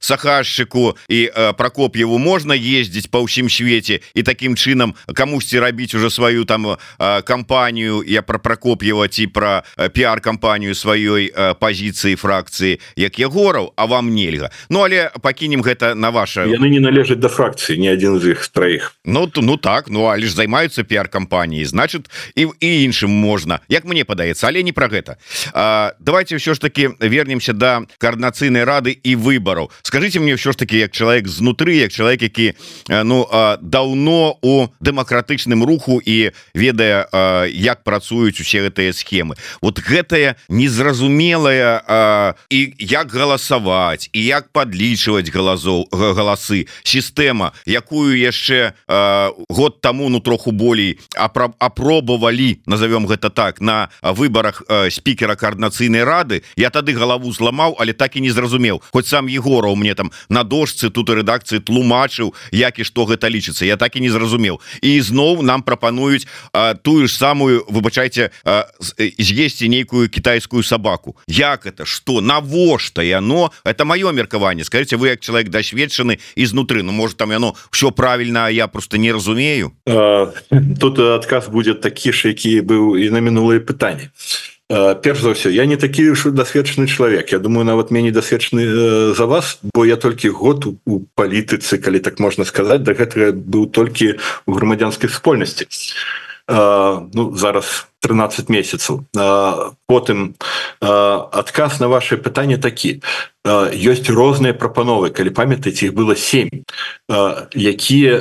сахаршчыку 0.00 0.96
і 1.08 1.30
прокоп'еву 1.54 2.18
можна 2.18 2.58
ездзіць 2.58 3.06
по 3.06 3.22
ўсім 3.22 3.46
свеце 3.46 4.02
і 4.18 4.22
таким 4.26 4.58
чынам 4.58 4.98
камусьці 5.14 5.62
рабіць 5.62 5.94
уже 5.94 6.10
сваю 6.10 6.44
там 6.44 6.74
кампанію 6.98 8.02
я 8.02 8.22
про 8.22 8.40
прокоп'ева 8.40 9.06
ці 9.06 9.30
про 9.30 9.62
пиар-кампанію 9.78 10.74
сваёй 10.74 11.30
пазіцыі 11.54 12.18
фракцыі 12.18 12.82
як 12.96 13.20
егораў 13.20 13.72
А 13.76 13.86
вам 13.86 14.10
нельга. 14.10 14.50
Ну 14.70 14.82
але 14.82 15.12
пакінем 15.22 15.62
гэта 15.62 15.94
на 15.94 16.10
ваше 16.10 16.50
яны 16.50 16.66
не 16.66 16.82
належаць 16.82 17.22
до 17.22 17.28
фракцыі 17.28 17.59
фракцыі 17.60 17.78
не 17.78 17.92
один 17.92 18.20
з 18.20 18.30
іх 18.30 18.48
троих. 18.48 18.94
Ну 19.04 19.26
то 19.26 19.42
ну 19.42 19.56
так 19.56 19.88
ну 19.88 20.06
а 20.06 20.16
лишь 20.18 20.32
займаются 20.32 20.82
пиар-кампаніі 20.82 21.64
значит 21.64 22.10
і 22.34 22.48
і 22.60 22.84
іншым 22.84 23.10
можна 23.10 23.60
як 23.68 23.84
мне 23.84 24.04
падаецца 24.04 24.48
але 24.48 24.62
не 24.62 24.72
про 24.72 24.88
гэта. 24.88 25.16
А, 25.52 25.92
давайте 26.00 26.36
все 26.36 26.54
ж 26.54 26.60
таки 26.60 26.90
вернемся 27.00 27.52
до 27.52 27.58
да 27.58 27.82
коорднацыйнай 27.98 28.64
рады 28.64 28.96
і 29.02 29.16
выбораў 29.16 29.70
скажите 29.82 30.20
мне 30.20 30.34
все 30.34 30.52
ж 30.52 30.58
таки 30.58 30.78
як 30.78 30.92
чалавек 30.92 31.28
знутры 31.28 31.74
як 31.74 31.92
чалавек 31.92 32.22
які 32.22 32.54
ну 32.88 33.28
даўно 33.60 34.38
у 34.42 34.68
дэмакратычным 34.80 35.64
руху 35.64 36.00
і 36.04 36.30
ведае 36.54 37.06
як 37.52 37.84
працуюць 37.84 38.40
усе 38.40 38.62
гэтыя 38.68 38.92
схемы. 38.92 39.36
Вот 39.60 39.80
гэтая 39.80 40.36
незразумелая 40.48 42.34
і 42.50 42.74
як 42.78 43.12
галасаваць 43.12 44.08
і 44.12 44.24
як 44.24 44.48
подлічваць 44.52 45.30
галазоў 45.30 45.88
галасы. 45.92 46.66
Сістэма 46.82 47.49
якую 47.66 48.18
яшчэ 48.18 48.72
э, 48.88 49.30
год 49.48 49.80
тому 49.80 50.08
ну 50.08 50.20
троху 50.20 50.52
болей 50.52 50.98
апробавалі 51.16 52.60
назовём 52.66 53.06
гэта 53.06 53.30
так 53.30 53.60
на 53.60 53.88
выборах 54.02 54.62
э, 54.68 54.90
спікера 54.90 55.36
коорднацыйнай 55.36 56.04
рады 56.04 56.42
я 56.56 56.70
тады 56.70 56.92
галаву 56.92 57.32
зламаў 57.32 57.76
але 57.78 57.92
так 57.92 58.16
і 58.16 58.20
не 58.20 58.30
зразумеў. 58.30 58.82
Хоть 58.92 59.06
сам 59.06 59.26
егораў 59.26 59.76
мне 59.76 59.94
там 59.94 60.10
на 60.28 60.44
дошцы 60.44 60.90
тут 60.90 61.10
і 61.10 61.20
рэдакцыі 61.20 61.60
тлумачыў 61.60 62.34
як 62.52 62.78
і 62.78 62.84
што 62.84 63.04
гэта 63.04 63.28
лічыцца. 63.28 63.64
Я 63.64 63.76
так 63.76 63.96
і 63.96 64.00
не 64.00 64.10
зразумеў. 64.10 64.60
І 64.82 65.00
зноў 65.00 65.42
нам 65.42 65.62
прапануюць 65.62 66.26
э, 66.52 66.74
тую 66.82 67.08
ж 67.08 67.12
самую 67.12 67.64
выбачайце 67.68 68.30
э, 68.44 68.64
з'есці 69.18 69.68
нейкую 69.68 70.08
китайскую 70.08 70.62
собаку 70.62 71.16
як 71.26 71.66
это 71.66 71.84
что 71.84 72.20
навошта 72.20 73.02
яно? 73.02 73.52
Это 73.64 73.84
маё 73.84 74.12
меркаванне. 74.12 74.64
Скажите 74.64 74.96
вы 74.96 75.08
як 75.08 75.20
чалавек 75.20 75.48
дасведчаны 75.50 76.18
ізнутры 76.36 76.82
Ну 76.82 76.92
может 76.92 77.16
там 77.16 77.30
я 77.30 77.38
яно 77.40 77.54
все 77.70 77.90
правильно 77.90 78.50
я 78.50 78.68
просто 78.68 78.98
не 78.98 79.12
разумею. 79.12 79.72
Тут 80.80 80.98
адказ 80.98 81.48
будет 81.48 81.80
такі 81.80 82.12
ж 82.12 82.28
які 82.28 82.60
быў 82.60 82.96
і 83.00 83.10
на 83.10 83.20
мінулыя 83.20 83.60
пытанні 83.60 84.10
перш 85.02 85.18
за 85.20 85.34
ўсё 85.34 85.50
я 85.50 85.66
не 85.66 85.74
такі 85.74 86.14
ж 86.14 86.30
дасведчаны 86.30 86.86
чалавек 86.86 87.32
Я 87.32 87.38
думаю 87.42 87.66
нават 87.66 87.90
меней 87.90 88.14
дасведчаны 88.14 89.14
за 89.14 89.26
вас 89.26 89.58
бо 89.74 89.82
я 89.84 89.96
толькі 89.96 90.30
год 90.30 90.66
у 90.86 91.00
палітыцы 91.18 91.78
калі 91.82 91.98
так 91.98 92.20
можна 92.20 92.44
сказаць 92.44 92.86
да 92.86 92.94
гэтага 92.94 93.34
быў 93.34 93.66
толькі 93.66 94.22
у 94.46 94.52
грамадзянскай 94.52 95.10
супольнасці 95.10 95.66
ну 96.50 97.36
зараз 97.36 97.86
13 98.02 98.48
месяцаў 98.48 99.06
потым 99.86 100.34
адказ 100.80 101.80
на 101.80 101.88
ваше 101.88 102.16
пытанне 102.16 102.58
такі 102.58 102.98
ёсць 103.46 104.10
розныя 104.10 104.52
прапановы 104.52 105.14
калі 105.14 105.30
памятаеце 105.30 105.86
іх 105.88 105.94
было 105.94 106.16
7 106.18 106.50
якія 107.54 108.12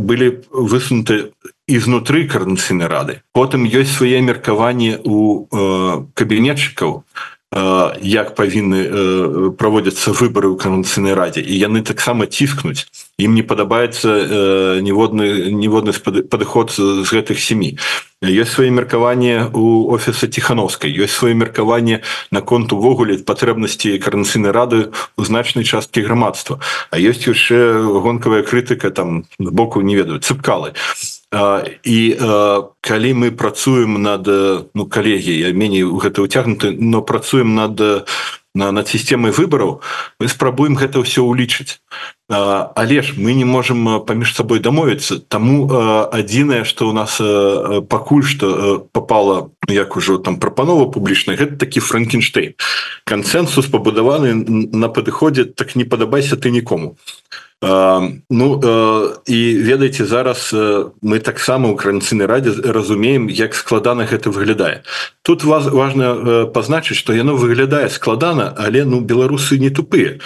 былі 0.00 0.40
высунуты 0.48 1.36
ізнутры 1.68 2.24
карнацыйнай 2.24 2.88
рады. 2.88 3.20
Потым 3.36 3.68
ёсць 3.68 3.92
свае 3.92 4.24
меркаванні 4.24 5.04
у 5.04 5.44
кабінетчыкаў 6.16 7.04
як 7.52 8.34
павінны 8.36 9.52
праводзяцца 9.56 10.12
выбары 10.12 10.52
ў 10.52 10.56
канцыйнай 10.60 11.16
радзе. 11.16 11.40
І 11.40 11.56
яны 11.56 11.80
таксама 11.80 12.28
ціскнуць. 12.28 12.84
Ім 13.16 13.34
не 13.34 13.42
падабаецца 13.42 14.80
ніводны 14.84 15.50
ніводны 15.56 15.96
падыход 16.28 16.76
з 16.76 17.08
гэтых 17.08 17.40
сем'і 17.40 17.80
ёсць 18.20 18.58
свае 18.58 18.70
меркаванне 18.74 19.46
у 19.54 19.94
офіса 19.94 20.26
ціхановскай 20.26 20.90
ёсць 20.90 21.14
свае 21.14 21.34
меркаванне 21.38 22.02
наконт 22.34 22.72
увогуле 22.74 23.18
патрэбнасці 23.22 23.96
карнацыйнай 24.02 24.50
рады 24.50 24.90
у 25.16 25.24
значнай 25.24 25.64
часткі 25.64 26.02
грамадства. 26.02 26.58
А 26.90 26.98
ёсць 26.98 27.24
яшчэ 27.30 27.78
гонкавая 27.80 28.42
крытыка 28.42 28.90
там 28.90 29.24
з 29.38 29.50
боку 29.50 29.80
не 29.80 29.94
ведаю 29.94 30.18
цыпкалы 30.18 30.74
і 31.32 31.98
калі 32.80 33.10
мы 33.12 33.30
працуем 33.30 34.00
над 34.00 34.24
ну 34.74 34.86
калегі 34.88 35.34
я 35.36 35.52
меней 35.52 35.84
гэта 35.84 36.24
ўцягнуты 36.24 36.72
но 36.72 37.02
працуем 37.02 37.54
над 37.54 38.08
на 38.58 38.72
над 38.72 38.88
сістэмай 38.88 39.30
выбараў 39.30 39.84
мы 40.18 40.26
спрабуем 40.26 40.74
гэта 40.74 41.04
ўсё 41.04 41.28
ўлічыць. 41.28 41.78
Але 42.28 43.02
ж 43.04 43.14
мы 43.16 43.32
не 43.36 43.44
можем 43.44 44.02
паміж 44.04 44.34
сабой 44.34 44.58
дамовіцца. 44.58 45.20
Таму 45.28 45.68
адзінае 45.68 46.64
что 46.64 46.88
у 46.88 46.92
нас 46.92 47.20
пакуль 47.88 48.24
что 48.24 48.88
попала 48.92 49.50
як 49.68 49.96
ужо 49.96 50.18
там 50.18 50.40
прапанова 50.40 50.88
публічная 50.88 51.36
гэта 51.36 51.60
такі 51.60 51.80
франкенштейн. 51.80 52.56
Кансенсус 53.04 53.68
пабудаваны 53.68 54.32
на 54.72 54.88
падыходзе 54.88 55.44
так 55.44 55.76
не 55.76 55.84
падабайся 55.84 56.36
ты 56.36 56.50
нікому 56.50 56.96
Ну 57.60 58.46
і 59.26 59.38
ведаеце 59.66 60.06
зараз 60.06 60.54
мы 61.02 61.18
таксама 61.18 61.66
ў 61.66 61.74
каранцыйнай 61.74 62.30
радзе 62.30 62.54
разумеем 62.62 63.26
як 63.26 63.54
складана 63.58 64.06
гэта 64.06 64.30
выглядае. 64.30 64.86
Тут 65.26 65.42
вас 65.42 65.66
важно 65.66 66.46
пазначыць 66.54 66.94
что 66.94 67.10
яно 67.12 67.34
выглядае 67.34 67.90
складана 67.90 68.54
але 68.54 68.84
ну 68.84 69.00
беларусы 69.02 69.58
не 69.58 69.70
тупые 69.70 70.22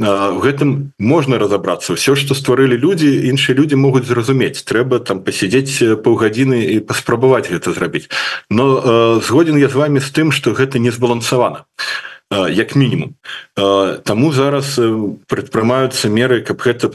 в 0.00 0.40
гэтым 0.40 0.96
можна 0.96 1.36
разобрацца 1.36 1.92
все 2.00 2.16
что 2.16 2.32
стварылі 2.32 2.80
люди 2.80 3.28
іншыя 3.28 3.52
люди 3.52 3.76
могуць 3.76 4.08
зразумець. 4.08 4.64
Трэба 4.64 5.04
там 5.04 5.20
посидзець 5.20 6.00
паўгадзіны 6.00 6.64
і 6.64 6.80
паспрабаваць 6.80 7.52
гэта 7.52 7.76
зрабіць. 7.76 8.08
Но 8.48 9.20
згоден 9.20 9.60
я 9.60 9.68
з 9.68 9.76
вами 9.76 10.00
з 10.00 10.08
тым 10.08 10.32
что 10.32 10.56
гэта 10.56 10.80
не 10.80 10.88
збалансавана. 10.88 11.68
а 11.68 12.09
як 12.30 12.76
мінімум. 12.76 13.14
Таму 14.04 14.32
зараз 14.32 14.78
прадпрымаюцца 15.26 16.08
меры 16.08 16.40
каб 16.46 16.62
гэта 16.62 16.90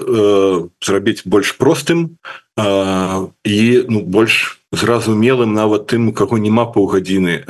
зрабіць 0.80 1.28
больш 1.28 1.52
простым 1.60 2.16
і 2.56 3.60
ну, 3.90 4.00
больш 4.02 4.64
зразумелым 4.72 5.54
нават 5.54 5.92
тым 5.92 6.10
у 6.10 6.14
каго 6.16 6.40
няма 6.40 6.66
паўгадзіны 6.72 7.44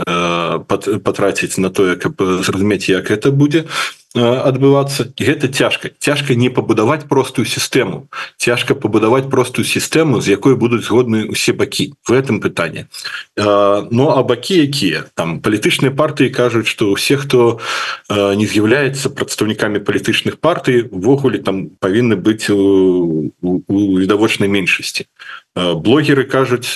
патраціць 0.65 1.62
на 1.62 1.69
тое 1.69 1.95
каб 1.95 2.17
зразумець 2.17 2.89
як 2.89 3.12
это 3.13 3.32
будзе 3.32 3.69
адбывацца 4.15 5.12
гэта 5.19 5.51
цяжка 5.51 5.91
цяжка 5.99 6.36
не 6.36 6.49
пабудаваць 6.49 7.04
простую 7.08 7.45
сістэму 7.45 8.08
цяжка 8.38 8.75
пабудаваць 8.75 9.30
простую 9.30 9.65
сістэму 9.65 10.21
з 10.21 10.32
якой 10.32 10.56
будуць 10.56 10.88
згодны 10.88 11.28
усе 11.28 11.54
бакі. 11.54 11.93
В 12.08 12.12
этом 12.12 12.39
пытанне 12.39 12.88
Ну 13.36 14.10
а 14.10 14.23
бакі 14.23 14.56
якія? 14.63 15.06
Там 15.15 15.39
палітычныя 15.39 15.91
партыі 15.91 16.32
кажуць 16.32 16.67
што 16.67 16.95
ўсе 16.95 17.17
хто 17.19 17.60
не 18.10 18.47
з'яўляецца 18.47 19.12
прадстаўнікамі 19.12 19.84
палітычных 19.84 20.39
партый 20.39 20.88
увогуле 20.88 21.39
там 21.39 21.69
павінны 21.80 22.15
быць 22.15 22.49
у, 22.49 23.32
у, 23.41 23.49
у 23.67 23.99
відавочнай 23.99 24.47
меншасці 24.49 25.06
блогеры 25.56 26.26
кажуць 26.26 26.76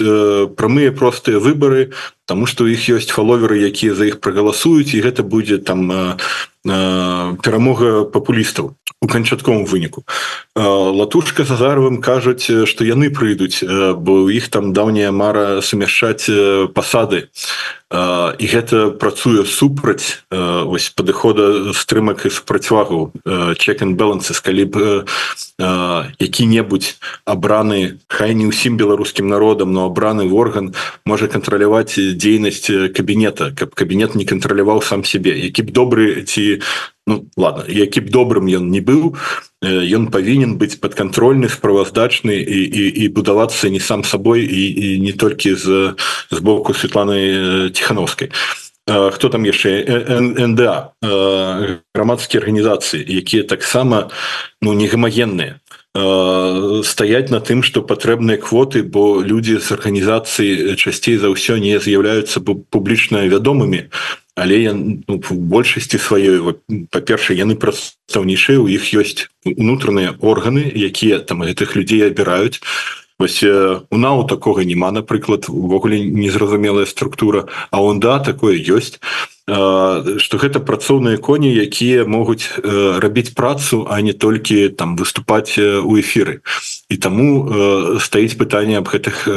прамыя 0.55 0.91
простыя 0.91 1.39
выборы 1.39 1.91
тому 2.25 2.45
что 2.45 2.63
у 2.63 2.67
іх 2.67 2.87
ёсць 2.87 3.11
фаловеры 3.11 3.59
якія 3.59 3.95
за 3.95 4.05
іх 4.05 4.21
прагаласуюць 4.23 4.93
і 4.95 5.03
гэта 5.03 5.23
будзе 5.23 5.57
там 5.57 6.15
перамога 6.63 8.05
папулістаў 8.05 8.75
у 9.01 9.07
канчатковым 9.07 9.65
выніку. 9.65 10.03
Латушка 10.55 11.43
зазаровым 11.43 12.03
кажуць 12.03 12.45
что 12.69 12.85
яны 12.85 13.09
прыйдуць 13.09 13.63
бо 13.97 14.27
у 14.27 14.29
іх 14.29 14.47
там 14.53 14.73
даўняя 14.73 15.11
мара 15.11 15.61
сумяшчаць 15.61 16.29
пасады 16.75 17.27
і 17.89 18.45
гэта 18.45 18.93
працуе 19.01 19.45
супраць 19.49 20.21
ось 20.29 20.93
падыхода 20.93 21.73
стрымак 21.73 22.25
і 22.25 22.29
супрацьвагу 22.29 23.09
чекен 23.57 23.97
балансы 23.97 24.37
калі 24.37 24.65
б 24.69 24.75
які-небудзь 26.21 27.01
абраны 27.25 27.97
хай 28.05 28.37
не 28.37 28.45
ўсім 28.45 28.77
беларускім 28.77 29.25
народам 29.25 29.73
но 29.73 29.89
абраны 29.89 30.29
орган 30.29 30.77
можа 31.01 31.25
кантраляваць 31.25 31.97
дзейнасць 31.97 32.93
кабінета 32.93 33.49
каб 33.57 33.73
кабінет 33.73 34.13
не 34.13 34.25
кантраляваў 34.29 34.85
сам 34.85 35.01
себе 35.01 35.33
які 35.33 35.65
б 35.65 35.73
добры 35.73 36.21
ці 36.29 36.61
ну 37.09 37.25
ладно 37.37 37.65
які 37.67 38.05
б 38.05 38.13
добрым 38.13 38.45
ён 38.45 38.69
не 38.69 38.85
быў. 38.85 39.17
Ён 39.65 40.07
павінен 40.13 40.55
быць 40.61 40.79
падкантрольны 40.79 41.49
справаздачны 41.49 42.37
і, 42.37 42.61
і, 42.63 42.85
і 43.03 43.05
будавацца 43.09 43.67
не 43.73 43.81
сам 43.81 44.05
сабой 44.05 44.45
і, 44.45 44.63
і 44.71 44.87
не 45.01 45.11
толькі 45.11 45.57
з 45.57 45.97
з 46.29 46.39
боку 46.39 46.73
Светланы 46.77 47.73
ціхановскай 47.73 48.29
хто 48.89 49.29
там 49.29 49.45
яшчэ? 49.45 49.85
НДА 50.47 50.93
грамадскія 51.93 52.41
арганізацыі 52.41 53.01
якія 53.05 53.43
таксама 53.43 54.09
ну 54.61 54.73
не 54.73 54.87
гамагенныя 54.87 55.59
стаять 56.83 57.29
на 57.29 57.39
тым 57.41 57.61
что 57.61 57.81
патрэбныя 57.81 58.37
квоты 58.37 58.83
бо 58.83 59.21
людзі 59.21 59.59
з 59.59 59.71
арганізацыі 59.77 60.75
часцей 60.75 61.17
за 61.17 61.29
ўсё 61.29 61.57
не 61.57 61.77
з'яўляюцца 61.77 62.41
публічна 62.41 63.25
вядомымі 63.27 63.89
але 64.39 64.59
я 64.63 64.73
ну, 64.73 65.19
большасці 65.29 65.99
сваёй 65.99 66.55
па-першае 66.91 67.35
яны 67.37 67.59
прадстаўнейшыя 67.59 68.59
у 68.63 68.71
іх 68.71 68.87
ёсць 68.95 69.27
унутраныя 69.43 70.15
органы 70.23 70.63
якія 70.63 71.19
там 71.19 71.43
гэтых 71.43 71.75
людзей 71.75 72.07
абіраюць. 72.07 72.63
Вось 73.19 73.43
у 73.43 73.97
нау 73.99 74.23
такога 74.23 74.63
няма 74.63 74.91
напрыклад 74.95 75.51
увогуле 75.51 75.99
незразумелая 75.99 76.85
структура 76.85 77.51
а 77.69 77.83
он 77.83 77.99
да 77.99 78.19
такое 78.19 78.55
ёсць. 78.55 79.03
Что 79.49 80.37
гэта 80.39 80.63
працоўныя 80.63 81.17
коні 81.17 81.51
якія 81.51 82.05
могуць 82.07 82.47
рабіць 82.63 83.35
працу 83.35 83.83
а 83.91 83.99
не 83.99 84.13
толькі 84.13 84.69
там 84.69 84.95
выступаць 84.95 85.59
у 85.59 85.99
эфиры 85.99 86.39
і 86.87 86.95
таму 86.95 87.99
стаіць 87.99 88.39
пытанне 88.39 88.79
аб 88.79 88.87
гэтых 88.87 89.27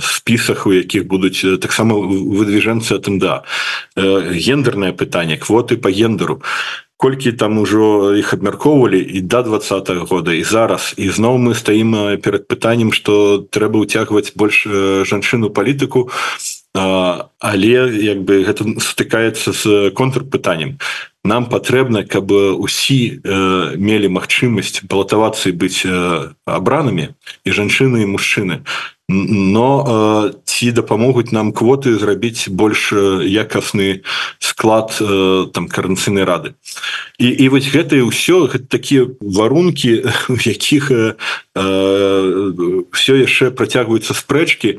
спісах 0.00 0.66
у 0.66 0.72
якіх 0.72 1.06
будуць 1.06 1.44
таксама 1.60 1.94
выдвижэнцы 2.00 2.98
тым 2.98 3.18
да. 3.18 3.42
Гендерное 3.96 4.92
пытанне 4.92 5.36
квоты 5.36 5.76
по 5.76 5.90
гендеру 5.90 6.42
колькі 7.00 7.32
там 7.32 7.58
ужо 7.58 8.12
іх 8.12 8.34
абмяркоўвалі 8.36 9.00
і 9.00 9.20
до 9.20 9.26
да 9.28 9.42
два 9.42 9.58
-го 9.58 10.04
года 10.04 10.32
і 10.32 10.44
зараз. 10.44 10.94
І 10.96 11.08
зноў 11.08 11.38
мы 11.38 11.54
стаім 11.54 12.20
перад 12.20 12.48
пытаннем 12.48 12.92
что 12.92 13.46
трэба 13.50 13.80
ўцягваць 13.80 14.32
больш 14.36 14.66
жанчыну 15.08 15.48
палітыку. 15.50 16.10
Але 17.40 17.88
як 18.04 18.18
бы 18.22 18.44
гэта 18.44 18.62
сутыкаецца 18.78 19.52
з 19.52 19.90
контрпытаннем. 19.96 20.76
Нам 21.24 21.46
патрэбна 21.46 22.04
каб 22.04 22.32
усі 22.32 23.20
мелі 23.76 24.08
магчымасць 24.08 24.84
балатавацца 24.84 25.48
і 25.48 25.56
быць 25.56 25.88
абранымі 26.44 27.08
і 27.44 27.50
жанчыны 27.50 28.04
і 28.04 28.12
мужчыны 28.12 28.60
но 29.10 30.30
ці 30.46 30.72
дапамогуць 30.72 31.32
нам 31.32 31.52
квоты 31.52 31.98
зрабіць 31.98 32.48
больш 32.48 32.92
якасны 33.26 34.06
склад 34.38 34.94
там 35.52 35.66
каранцыйнай 35.68 36.24
рады. 36.24 36.54
І, 37.18 37.26
і 37.26 37.48
вось 37.50 37.66
гэта 37.66 37.98
ўсё 38.06 38.46
такія 38.70 39.10
варункі 39.20 40.06
у 40.32 40.38
якіх 40.38 40.92
все 42.94 43.14
яшчэ 43.18 43.50
працягваюцца 43.50 44.14
спрэчкі 44.14 44.78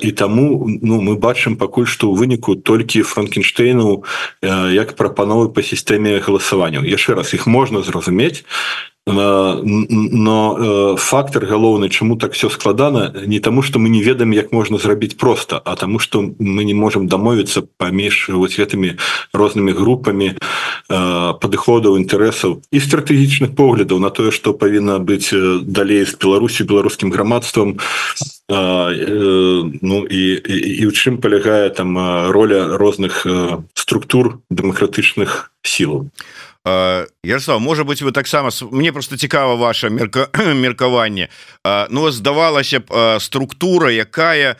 і 0.00 0.10
таму 0.16 0.66
ну 0.82 1.00
мы 1.04 1.14
бачым 1.20 1.54
пакуль 1.60 1.86
што 1.86 2.08
ў 2.08 2.16
выніку 2.16 2.56
толькі 2.56 3.04
франкенштейну 3.04 4.02
як 4.42 4.96
прапановы 4.96 5.52
по 5.52 5.62
сістэме 5.62 6.18
галасаванняў. 6.18 6.82
Яшчэ 6.88 7.14
раз 7.14 7.36
іх 7.36 7.46
можна 7.46 7.84
зразумець 7.84 8.42
но 9.06 10.96
фактор 10.96 11.46
галоўны 11.46 11.88
чаму 11.88 12.16
так 12.16 12.34
все 12.34 12.48
складана 12.48 13.12
не 13.26 13.40
таму 13.40 13.62
что 13.62 13.80
мы 13.80 13.88
не 13.88 14.00
ведаем 14.00 14.30
як 14.30 14.52
можна 14.52 14.78
зрабіць 14.78 15.16
просто 15.16 15.60
а 15.64 15.74
таму 15.74 15.98
что 15.98 16.22
мы 16.38 16.62
не 16.64 16.74
можем 16.74 17.08
дамовіцца 17.08 17.62
паміж 17.78 18.30
вот 18.30 18.54
гэтымі 18.54 18.98
рознымі 19.34 19.72
групамі 19.74 20.38
падыходаў 20.86 21.98
інтарэсаў 21.98 22.62
і 22.70 22.78
стратэгічных 22.78 23.56
поглядаў 23.58 23.98
на 23.98 24.10
тое 24.10 24.30
что 24.30 24.54
павінна 24.54 25.02
быць 25.02 25.34
далей 25.66 26.06
з 26.06 26.14
беларусю 26.14 26.64
беларускім 26.64 27.10
грамадствам 27.10 27.78
ну 28.48 30.06
і 30.06 30.22
і 30.46 30.86
у 30.86 30.92
чым 30.94 31.18
палягае 31.18 31.74
там 31.74 31.98
роля 32.30 32.78
розных 32.78 33.26
структур 33.74 34.38
дэмакратычных 34.46 35.50
сілаў 35.66 36.06
а 36.06 36.41
Ярослав 36.64 37.60
можа 37.60 37.82
быть 37.84 38.02
вы 38.02 38.12
таксама 38.12 38.50
мне 38.70 38.92
просто 38.92 39.16
цікава 39.16 39.54
ваше 39.54 39.90
мерка 39.90 40.28
меркаванне 40.54 41.28
Ну 41.64 42.10
здавалася 42.10 42.80
б 42.80 43.18
структура 43.20 43.90
якая 43.90 44.56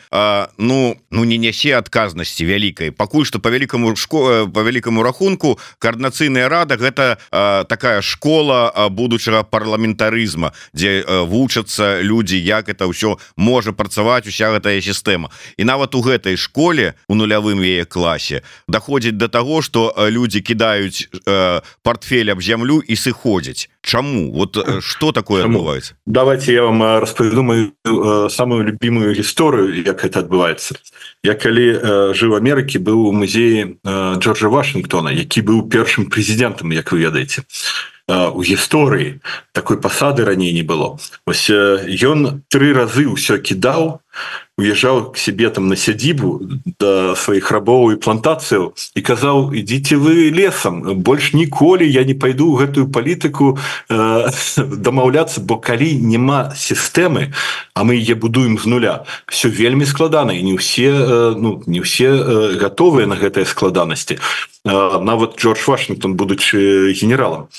ну 0.57 0.95
ну 1.11 1.23
не 1.23 1.37
нясе 1.37 1.77
адказнасці 1.77 2.45
вялікай. 2.45 2.91
Пакуль 2.91 3.25
что 3.25 3.39
по 3.39 3.49
великкаму 3.49 3.95
шко 3.95 4.47
по 4.47 4.61
великкаму 4.61 5.03
рахунку 5.03 5.59
коорднацыйная 5.79 6.49
рада 6.49 6.75
гэта 6.75 7.17
такая 7.67 8.01
школа 8.01 8.89
будучага 8.89 9.43
парламентарызма 9.43 10.53
дзе 10.73 11.03
вучацца 11.07 12.01
людзі 12.01 12.39
як 12.39 12.69
это 12.69 12.87
ўсё 12.87 13.17
можа 13.35 13.73
працаваць 13.73 14.27
уся 14.27 14.51
гэтая 14.51 14.81
сістэма. 14.81 15.31
І 15.57 15.63
нават 15.63 15.95
у 15.95 16.01
гэтай 16.01 16.37
школе 16.37 16.95
у 17.07 17.15
нулявым 17.15 17.63
яе 17.63 17.85
класе 17.85 18.43
доходзіць 18.67 19.17
до 19.17 19.27
того 19.27 19.61
что 19.61 19.95
людзі 19.97 20.41
кідаюць 20.41 21.07
по 21.83 21.93
портфель 21.93 22.31
об 22.31 22.41
зямлю 22.41 22.81
і 22.81 22.95
сыходзяць 22.95 23.69
Чаму 23.83 24.31
вот 24.31 24.57
что 24.79 25.11
такое 25.11 25.43
адбываецца 25.43 25.95
давайте 26.05 26.53
я 26.53 26.63
вам 26.63 26.81
распавяду 27.03 27.43
мою 27.43 28.29
самую 28.29 28.63
любимую 28.63 29.13
гісторыю 29.13 29.83
як 29.83 30.05
это 30.05 30.23
адбываецца 30.23 30.79
я 31.23 31.35
калі 31.35 32.15
жыў 32.15 32.39
Амерыкі 32.39 32.79
быў 32.79 33.11
у 33.11 33.11
музеі 33.11 33.75
Джорджа 33.83 34.47
Вашингтона 34.47 35.11
які 35.11 35.43
быў 35.43 35.67
першым 35.67 36.07
прэзідэнтам 36.07 36.71
як 36.71 36.95
вы 36.95 37.03
ведаеце 37.03 37.43
у 38.07 38.43
гісторыі 38.43 39.19
такой 39.51 39.79
пасады 39.79 40.25
раней 40.25 40.51
не 40.51 40.63
было 40.63 40.99
ось 41.27 41.51
ён 41.51 42.43
тры 42.47 42.71
разы 42.71 43.07
ўсё 43.07 43.39
кідаў 43.39 43.99
уезжал 44.57 45.11
к 45.11 45.17
себе 45.17 45.49
там 45.49 45.67
на 45.67 45.75
сядзібу 45.75 46.41
до 46.79 47.15
сваіх 47.15 47.49
рабоў 47.49 47.93
і 47.93 47.97
плантацыяў 47.97 48.77
і 48.93 49.01
казаў 49.01 49.49
ідзіце 49.49 49.97
вы 49.97 50.29
лесам 50.29 51.01
больш 51.01 51.33
ніколі 51.33 51.89
я 51.89 52.05
не 52.05 52.13
пайду 52.13 52.53
гэтую 52.53 52.85
палітыку 52.93 53.57
э, 53.89 54.29
дамаўляцца 54.85 55.41
бо 55.41 55.57
калі 55.57 55.97
няма 55.97 56.53
сістэмы 56.53 57.33
а 57.73 57.81
мы 57.81 57.97
е 57.97 58.13
будуем 58.13 58.61
з 58.61 58.69
нуля 58.69 58.95
все 59.25 59.49
вельмі 59.49 59.89
складана 59.89 60.37
і 60.37 60.45
не 60.45 60.53
ўсе 60.53 60.93
э, 60.93 61.33
ну 61.33 61.63
не 61.65 61.81
ўсе 61.81 62.13
э, 62.13 62.53
готовыя 62.61 63.09
на 63.09 63.17
гэтыя 63.17 63.49
складанасці 63.49 64.21
нават 64.63 65.35
Джордж 65.35 65.67
Вашингтон 65.67 66.13
будучы 66.13 66.93
генералам 66.93 67.49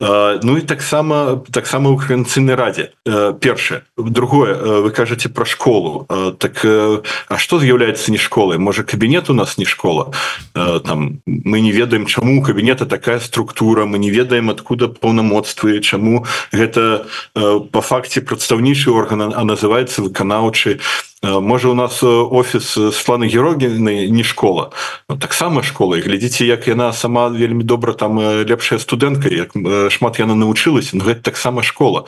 Ну 0.00 0.56
і 0.56 0.60
таксама 0.64 1.44
таксама 1.52 1.92
ў 1.92 2.00
крынцыйнай 2.00 2.56
радзе 2.56 2.96
першае. 3.04 3.84
Другое 4.00 4.80
вы 4.80 4.90
кажаце 4.96 5.28
пра 5.28 5.44
школу 5.44 6.08
так 6.40 6.64
А 6.64 7.38
что 7.38 7.60
з'яўляецца 7.60 8.10
не 8.10 8.18
школай 8.18 8.58
можа 8.58 8.82
кабінет 8.82 9.30
у 9.30 9.34
нас 9.34 9.58
не 9.58 9.64
школа? 9.64 10.12
Там 10.54 11.20
мы 11.26 11.60
не 11.60 11.72
ведаем 11.72 12.06
чаму 12.06 12.40
у 12.40 12.42
кабінета 12.42 12.86
такая 12.86 13.20
структура 13.20 13.84
мы 13.84 13.98
не 13.98 14.10
ведаем 14.10 14.50
откуда 14.50 14.88
паўнамоцтвы 14.88 15.80
чаму 15.80 16.26
гэта 16.52 17.06
по 17.34 17.80
факце 17.80 18.20
прадстаўнейшы 18.20 18.90
орган 18.90 19.32
а 19.34 19.44
называется 19.44 20.02
выканаўчы 20.02 20.80
можа 21.22 21.68
у 21.68 21.74
нас 21.74 22.02
офіс 22.02 22.70
Светланы 22.70 23.28
герогены 23.28 24.08
не 24.08 24.22
школа? 24.22 24.70
Ну, 25.08 25.18
таксама 25.18 25.62
школа. 25.62 25.98
І 25.98 26.00
глядзіце 26.00 26.46
як 26.46 26.68
яна 26.68 26.92
сама 26.92 27.28
вельмі 27.28 27.64
добра 27.64 27.92
там 27.92 28.18
лепшая 28.18 28.80
студэнтка 28.80 29.28
як 29.28 29.52
шмат 29.92 30.18
яна 30.18 30.34
навучылася 30.34 30.96
гэта 30.96 31.20
таксама 31.20 31.62
школа 31.62 32.06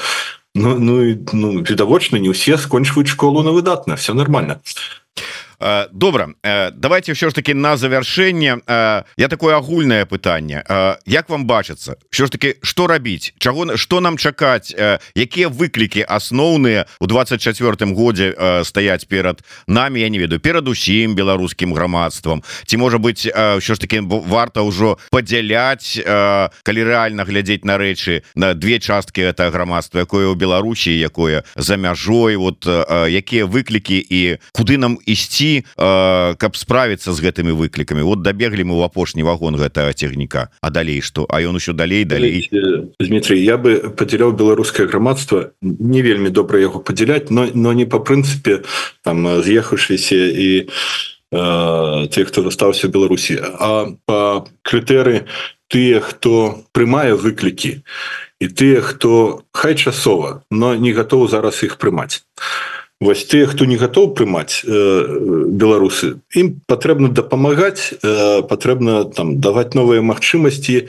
Ну, 0.55 0.79
ну, 0.79 1.17
ну 1.33 1.53
відавочна 1.65 2.19
не 2.19 2.29
ўсе 2.29 2.61
скончваюць 2.61 3.09
школу 3.09 3.41
на 3.43 3.57
выдатна 3.57 3.97
все 3.97 4.13
нормально 4.13 4.61
добра 5.93 6.29
э, 6.43 6.71
давайте 6.73 7.13
все 7.13 7.29
ж 7.29 7.35
таки 7.35 7.55
на 7.55 7.77
завяршэнне 7.77 8.61
э, 8.67 9.03
я 9.17 9.29
такое 9.29 9.57
агульное 9.57 10.05
пытанне. 10.07 10.65
Як 11.07 11.29
вам 11.29 11.47
бачыцца 11.47 11.95
що 12.11 12.27
ж 12.27 12.33
таки 12.33 12.57
что 12.63 12.87
рабіць? 12.87 13.35
Чаго 13.39 13.77
что 13.77 14.01
нам 14.01 14.19
чакаць? 14.19 14.75
Якія 15.15 15.49
выклікі 15.49 16.05
асноўныя 16.09 16.87
у 17.01 17.07
24 17.07 17.93
годзе 17.95 18.35
стаять 18.65 19.09
перад 19.09 19.45
нами 19.67 20.01
я 20.01 20.09
не 20.09 20.19
ведаю 20.19 20.41
перад 20.41 20.69
усім 20.69 21.15
беларускім 21.15 21.75
грамадствам? 21.75 22.43
Ці 22.67 22.77
можа 22.77 22.99
быть 22.99 23.31
що 23.59 23.75
ж 23.75 23.81
таки 23.81 24.01
варта 24.01 24.63
ўжо 24.63 24.99
падзяляць 25.11 26.01
калі 26.63 26.85
реально 26.85 27.25
глядзець 27.25 27.65
на 27.65 27.79
рэчы 27.79 28.23
на 28.35 28.55
две 28.55 28.79
часткі 28.79 29.23
это 29.23 29.51
грамадства 29.51 30.01
якое 30.01 30.27
у 30.27 30.35
Беларусі 30.35 30.99
якое 30.99 31.45
за 31.57 31.77
мяжой? 31.77 32.37
Вот 32.37 32.67
якія 33.09 33.45
выклікі 33.47 34.07
і 34.11 34.39
куды 34.53 34.77
нам 34.77 34.99
ісці 35.07 35.52
э, 35.61 36.35
каб 36.41 36.57
справіцца 36.57 37.13
з 37.13 37.19
гэтымі 37.21 37.53
выклікамі. 37.53 38.01
Вот 38.01 38.25
дабеглі 38.25 38.65
мы 38.65 38.75
ў 38.81 38.89
апошні 38.89 39.23
вагон 39.29 39.61
гэтага 39.61 39.93
цягніка. 39.93 40.49
А 40.65 40.71
далей 40.71 41.05
что 41.05 41.29
а 41.29 41.45
ён 41.45 41.61
усё 41.61 41.77
далей 41.77 42.05
далей. 42.05 42.49
Дмітрий 42.99 43.45
я 43.45 43.61
бы 43.61 43.93
падзяляў 43.93 44.33
беларускае 44.33 44.89
грамадства 44.89 45.53
не 45.61 46.01
вельмі 46.03 46.31
добра 46.31 46.59
яго 46.59 46.81
падзяляць 46.81 47.29
но 47.31 47.49
но 47.55 47.73
не 47.73 47.85
по 47.85 48.01
прынцыпе 48.01 48.65
там 49.05 49.27
з'ехаўшыся 49.43 50.17
і 50.17 50.69
те 51.33 52.25
хто 52.29 52.43
застаўся 52.43 52.89
Беларусі 52.89 53.41
а 53.41 53.97
по 54.05 54.45
крытэры 54.61 55.25
тыя 55.73 56.05
хто 56.05 56.61
прымае 56.77 57.17
выклікі 57.17 57.81
і 58.37 58.47
тыя 58.53 58.85
хто 58.85 59.41
хай 59.57 59.73
часова 59.73 60.45
но 60.51 60.77
не 60.77 60.93
гатоў 60.93 61.25
зараз 61.33 61.65
іх 61.65 61.81
прымаць 61.81 62.21
вось 63.03 63.25
те 63.27 63.47
хто 63.47 63.65
не 63.67 63.77
готов 63.77 64.15
прымаць 64.15 64.63
э, 64.63 64.77
беларусы 65.51 66.23
ім 66.39 66.63
патрэбна 66.71 67.11
дапамагаць 67.11 67.99
э, 67.99 68.43
патрэбна 68.47 69.05
там 69.11 69.39
даваць 69.43 69.75
новыя 69.75 70.03
магчымасці 70.03 70.87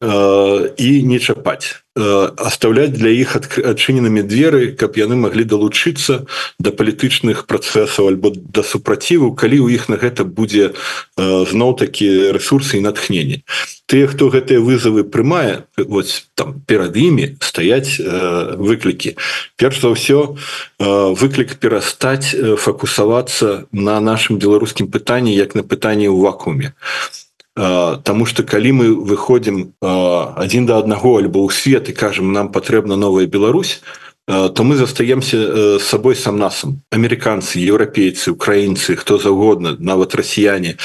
і 0.00 1.02
не 1.04 1.18
чапаць. 1.18 1.84
Оставлять 1.96 2.92
для 2.96 3.10
іх 3.12 3.36
адчыненымі 3.36 4.24
дзверы 4.24 4.72
каб 4.72 4.96
яны 4.96 5.18
могли 5.20 5.44
далучыцца 5.44 6.24
до 6.56 6.70
палітычных 6.72 7.44
працэсаў 7.44 8.08
альбо 8.08 8.32
да 8.32 8.62
супраціву 8.62 9.34
калі 9.34 9.60
у 9.60 9.68
іх 9.68 9.90
на 9.92 10.00
гэта 10.00 10.24
будзе 10.24 10.72
зноў 11.18 11.76
такі 11.76 12.32
ресурсы 12.32 12.78
і 12.78 12.86
натхнение 12.86 13.44
тыя 13.90 14.06
хто 14.06 14.30
гэтыя 14.30 14.62
вызовы 14.62 15.02
прымае 15.02 15.66
вот 15.76 16.06
там 16.38 16.62
перад 16.62 16.94
імі 16.94 17.36
стаять 17.42 17.98
выклікі. 17.98 19.18
Перш 19.58 19.82
за 19.82 19.90
ўсё 19.90 20.38
выклік 20.78 21.58
перастаць 21.58 22.30
фокусавацца 22.56 23.66
на 23.74 23.98
нашим 23.98 24.38
беларускім 24.38 24.86
пытанні 24.86 25.34
як 25.34 25.58
на 25.58 25.66
пытанні 25.66 26.06
ў 26.06 26.22
вакууме. 26.22 26.70
то 26.70 27.29
Таму 27.56 28.26
что 28.26 28.42
калі 28.42 28.72
мы 28.72 28.94
выходим 28.94 29.74
один 29.80 30.66
до 30.66 30.78
аднаго 30.78 31.18
альбо 31.18 31.42
ў 31.42 31.50
свет 31.50 31.88
і 31.90 31.92
кажем 31.92 32.32
нам 32.32 32.52
патрэбна 32.52 32.96
новая 32.96 33.26
Беларусь 33.26 33.82
то 34.30 34.62
мы 34.62 34.76
застаемся 34.76 35.78
с 35.80 35.82
собой 35.82 36.14
сам 36.14 36.38
насам 36.38 36.82
американцы 36.90 37.58
еўрапейцы 37.58 38.30
украінцы 38.30 38.94
хто 38.94 39.18
заўгодна 39.18 39.74
нават 39.80 40.14
расіяне 40.14 40.76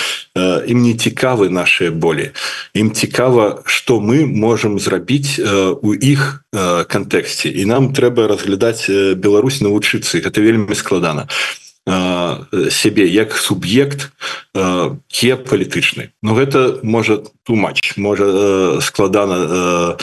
ім 0.66 0.82
не 0.82 0.98
цікавы 0.98 1.50
наши 1.54 1.92
болі 1.92 2.34
ім 2.74 2.90
цікава 2.92 3.62
что 3.66 4.02
мы 4.02 4.26
можем 4.26 4.80
зрабіць 4.80 5.38
у 5.82 5.94
іх 5.94 6.42
кантэксце 6.90 7.54
і 7.54 7.66
нам 7.70 7.94
трэба 7.94 8.26
разглядаць 8.26 8.90
Беларусь 9.14 9.62
навучыцца 9.62 10.18
гэта 10.18 10.42
вельмі 10.42 10.74
складана. 10.74 11.30
а 11.30 11.65
сябе 11.86 13.06
як 13.06 13.38
суб'ект 13.38 14.10
ке 14.54 15.36
палітычны. 15.38 16.10
Ну 16.24 16.34
гэта 16.34 16.82
можа 16.82 17.22
тумач 17.46 17.94
можа 17.98 18.82
складана 18.82 19.98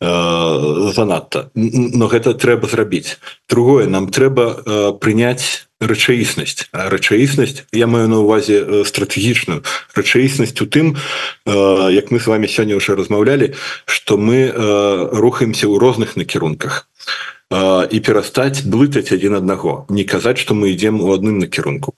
занадта. 0.00 1.50
Но 1.54 2.08
гэта 2.08 2.32
трэба 2.32 2.68
зрабіць. 2.68 3.20
Другое 3.48 3.86
нам 3.86 4.08
трэба 4.08 4.96
прыняць 4.96 5.68
рэчаіснасць. 5.80 6.72
Рэчаіснасць 6.72 7.68
я 7.76 7.86
маю 7.86 8.08
на 8.08 8.24
увазе 8.24 8.82
стратэгічную 8.88 9.62
рэчаіснасць 9.94 10.56
у 10.64 10.66
тым 10.66 10.96
як 11.44 12.10
мы 12.10 12.18
с 12.18 12.26
вами 12.26 12.48
сёння 12.48 12.74
уже 12.74 12.96
размаўлялі 12.96 13.52
что 13.84 14.16
мы 14.16 14.48
рухаемся 15.12 15.68
ў 15.68 15.76
розных 15.76 16.16
накірунках. 16.16 16.88
а 16.88 17.37
і 17.50 18.00
перастаць 18.04 18.64
блытаць 18.64 19.12
адзін 19.12 19.40
аднаго. 19.40 19.86
Не 19.88 20.04
казаць 20.04 20.38
что 20.38 20.54
мы 20.54 20.72
ідзем 20.72 21.00
у 21.00 21.12
адным 21.12 21.38
накірунку. 21.38 21.94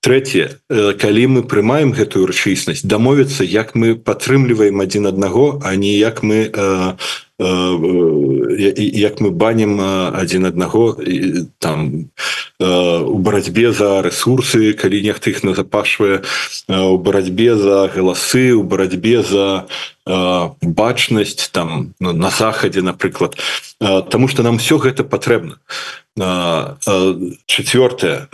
Третье 0.00 0.58
калі 0.68 1.26
мы 1.26 1.40
прымаем 1.42 1.94
гэтую 1.94 2.26
рэчыснасць 2.26 2.86
дамовіцца 2.86 3.44
як 3.44 3.74
мы 3.74 3.94
падтрымліваем 3.94 4.80
адзін 4.80 5.10
аднаго 5.10 5.60
а 5.62 5.74
не 5.74 5.94
як 5.98 6.22
мы 6.22 6.50
як 7.38 9.20
мы 9.20 9.30
банім 9.30 9.78
адзін 9.80 10.50
аднаго 10.50 10.98
там 11.58 12.10
у 12.58 13.18
барацьбе 13.18 13.70
за 13.72 14.02
ресурсы 14.02 14.74
калі 14.74 15.02
нехта 15.06 15.30
іх 15.30 15.46
назапашвае 15.46 16.26
у 16.66 16.98
барацьбе 16.98 17.54
за 17.54 17.86
галасы 17.94 18.50
у 18.58 18.62
барацьбе 18.66 19.22
за 19.22 19.70
бачнасць 20.62 21.48
там 21.52 21.94
ну, 22.00 22.12
на 22.12 22.30
захадзе 22.30 22.82
напрыклад. 22.82 23.36
Таму 23.78 24.28
что 24.28 24.42
нам 24.42 24.58
все 24.58 24.78
гэта 24.78 25.04
патрэбна. 25.04 25.58
Четвертое 27.46 28.26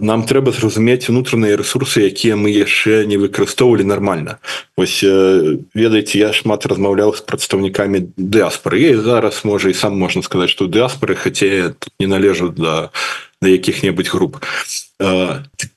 нам 0.00 0.22
трэба 0.22 0.52
зразумець 0.52 1.08
унутраныя 1.08 1.56
ресурсы 1.56 2.06
якія 2.06 2.36
мы 2.36 2.54
яшчэ 2.54 3.02
не 3.06 3.18
выкарыстоўвалі 3.18 3.82
нормально 3.82 4.38
ось 4.76 5.02
ведаеце 5.02 6.22
я 6.22 6.30
шмат 6.30 6.66
размаўляў 6.70 7.18
з 7.18 7.20
прадстаўнікамі 7.26 8.14
дыаспоры 8.52 8.96
зараз 9.00 9.44
можа 9.44 9.70
і 9.70 9.74
сам 9.74 9.98
можна 9.98 10.22
сказаць 10.22 10.50
что 10.50 10.66
дыаспоры 10.66 11.14
хацея 11.14 11.74
не 11.98 12.06
належу 12.06 12.50
да 12.50 12.90
на 13.40 13.48
якіх-небудзь 13.48 14.10
груп 14.10 14.44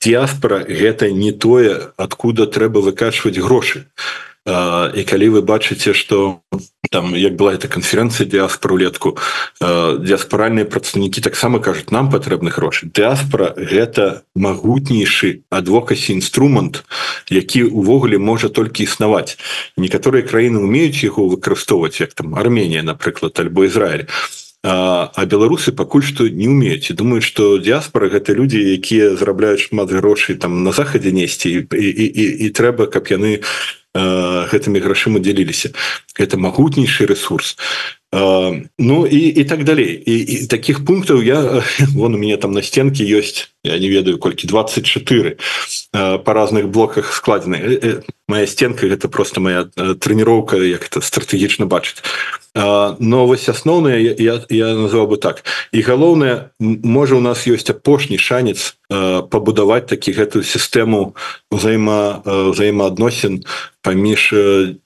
дыаспора 0.04 0.64
гэта 0.68 1.10
не 1.10 1.32
тое 1.32 1.92
откуда 1.96 2.46
трэба 2.46 2.80
выкачваць 2.80 3.38
грошы 3.38 3.86
і 4.46 5.02
калі 5.02 5.28
вы 5.28 5.42
бачыце 5.42 5.94
что 5.94 6.40
там 6.90 7.14
як 7.14 7.36
была 7.36 7.54
эта 7.54 7.68
канферэнцыя 7.68 8.26
дыаспор 8.26 8.72
улетку 8.72 9.16
дыаспоральныя 9.60 10.64
прадстаўнікі 10.64 11.20
таксама 11.20 11.58
кажуць 11.58 11.90
нам 11.90 12.10
патрэбны 12.10 12.50
грошы 12.50 12.86
дыаспора 12.86 13.54
гэта 13.56 14.22
магутнейшы 14.34 15.42
адвокасі 15.50 16.12
інструмент 16.12 16.84
які 17.30 17.64
увогуле 17.64 18.18
можа 18.18 18.48
толькі 18.48 18.84
існаваць. 18.84 19.38
Некаторыя 19.76 20.22
краіны 20.22 20.62
умеюць 20.62 21.02
яго 21.02 21.26
выкарыстоўваць 21.28 22.00
як 22.00 22.14
там 22.14 22.34
Арменія 22.34 22.82
напрыклад 22.82 23.38
альбо 23.40 23.66
Ізраиль 23.66 24.06
а, 24.66 25.12
а 25.14 25.26
беларусы 25.30 25.70
пакуль 25.70 26.02
што 26.02 26.26
не 26.26 26.50
умеюць 26.50 26.90
думаюць 26.90 27.22
что 27.22 27.56
дыаспора 27.62 28.10
гэта 28.10 28.34
людзі 28.34 28.58
якія 28.58 29.14
зарабляюць 29.14 29.70
шмат 29.70 29.94
грошай 29.94 30.34
там 30.34 30.66
на 30.66 30.74
захадзе 30.74 31.14
несці 31.14 31.54
і, 31.54 31.58
і, 31.70 32.06
і, 32.10 32.24
і 32.46 32.50
трэба 32.50 32.90
каб 32.90 33.06
яны 33.14 33.38
не 33.38 33.44
гэтымі 33.96 34.80
грашыма 34.80 35.20
дзяліліся. 35.20 35.72
Это 36.18 36.36
магутнейшы 36.36 37.06
ресурс 37.06 37.56
ну 38.78 39.06
і 39.06 39.18
і 39.18 39.44
так 39.44 39.64
далей. 39.64 40.02
І, 40.06 40.14
і 40.18 40.46
таких 40.46 40.84
пунктаў 40.84 41.22
я 41.22 41.62
вон 41.94 42.14
у 42.14 42.18
меня 42.18 42.36
там 42.36 42.52
на 42.52 42.62
стенке 42.62 43.04
ёсць 43.04 43.50
я 43.64 43.78
не 43.78 43.88
ведаю 43.88 44.18
колькі 44.18 44.46
24 44.46 45.36
по 45.92 46.32
разных 46.32 46.68
блоках 46.68 47.12
складзены 47.12 47.56
э, 47.56 47.78
э, 47.82 48.02
моя 48.28 48.46
стенка 48.46 48.86
гэта 48.86 49.08
просто 49.08 49.40
моя 49.40 49.64
тренировка 50.00 50.56
як 50.56 50.86
это 50.86 51.00
стратэгічна 51.00 51.66
бачыць 51.66 52.02
но 52.56 53.26
вось 53.26 53.48
асноўная 53.48 53.98
я, 53.98 54.14
я, 54.18 54.40
я 54.48 54.74
назваў 54.74 55.06
бы 55.12 55.16
так. 55.20 55.44
І 55.72 55.82
галоўнае 55.84 56.50
можа 56.58 57.16
у 57.16 57.20
нас 57.20 57.44
ёсць 57.44 57.68
апошні 57.68 58.16
шанец 58.16 58.80
пабудаваць 58.88 59.86
такі 59.86 60.16
гэтую 60.16 60.40
сістэму 60.40 61.12
узаема 61.52 62.24
взаемаадносін 62.24 63.44
паміж 63.84 64.32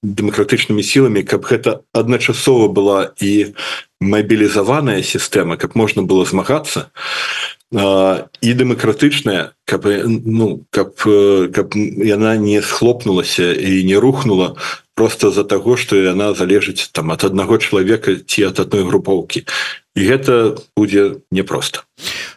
дэмакратычнымі 0.02 0.82
сіламі 0.82 1.22
каб 1.22 1.46
гэта 1.46 1.86
адначасова 1.94 2.66
была 2.66 3.14
і 3.22 3.54
мабілізаваная 4.02 5.06
сістэма 5.06 5.54
каб 5.54 5.78
можна 5.78 6.02
было 6.02 6.26
змагацца 6.26 6.90
і 6.90 7.59
дэмакратычная 7.72 9.54
каб 9.64 9.86
ну 9.86 10.66
каб 10.70 10.94
каб 11.54 11.68
яна 11.76 12.36
не 12.36 12.62
схлопнулася 12.62 13.52
і 13.54 13.84
не 13.84 13.94
рухнула 13.94 14.56
просто 14.94 15.30
з-за 15.30 15.44
таго 15.44 15.76
што 15.76 15.96
яна 15.96 16.34
залежыць 16.34 16.90
там 16.92 17.14
ад 17.14 17.24
аднаго 17.24 17.56
чалавека 17.56 18.18
ці 18.26 18.50
ад 18.50 18.60
адной 18.60 18.84
групоўкі. 18.84 19.46
І 19.94 20.00
гэта 20.04 20.58
будзе 20.76 21.22
непросто 21.30 21.86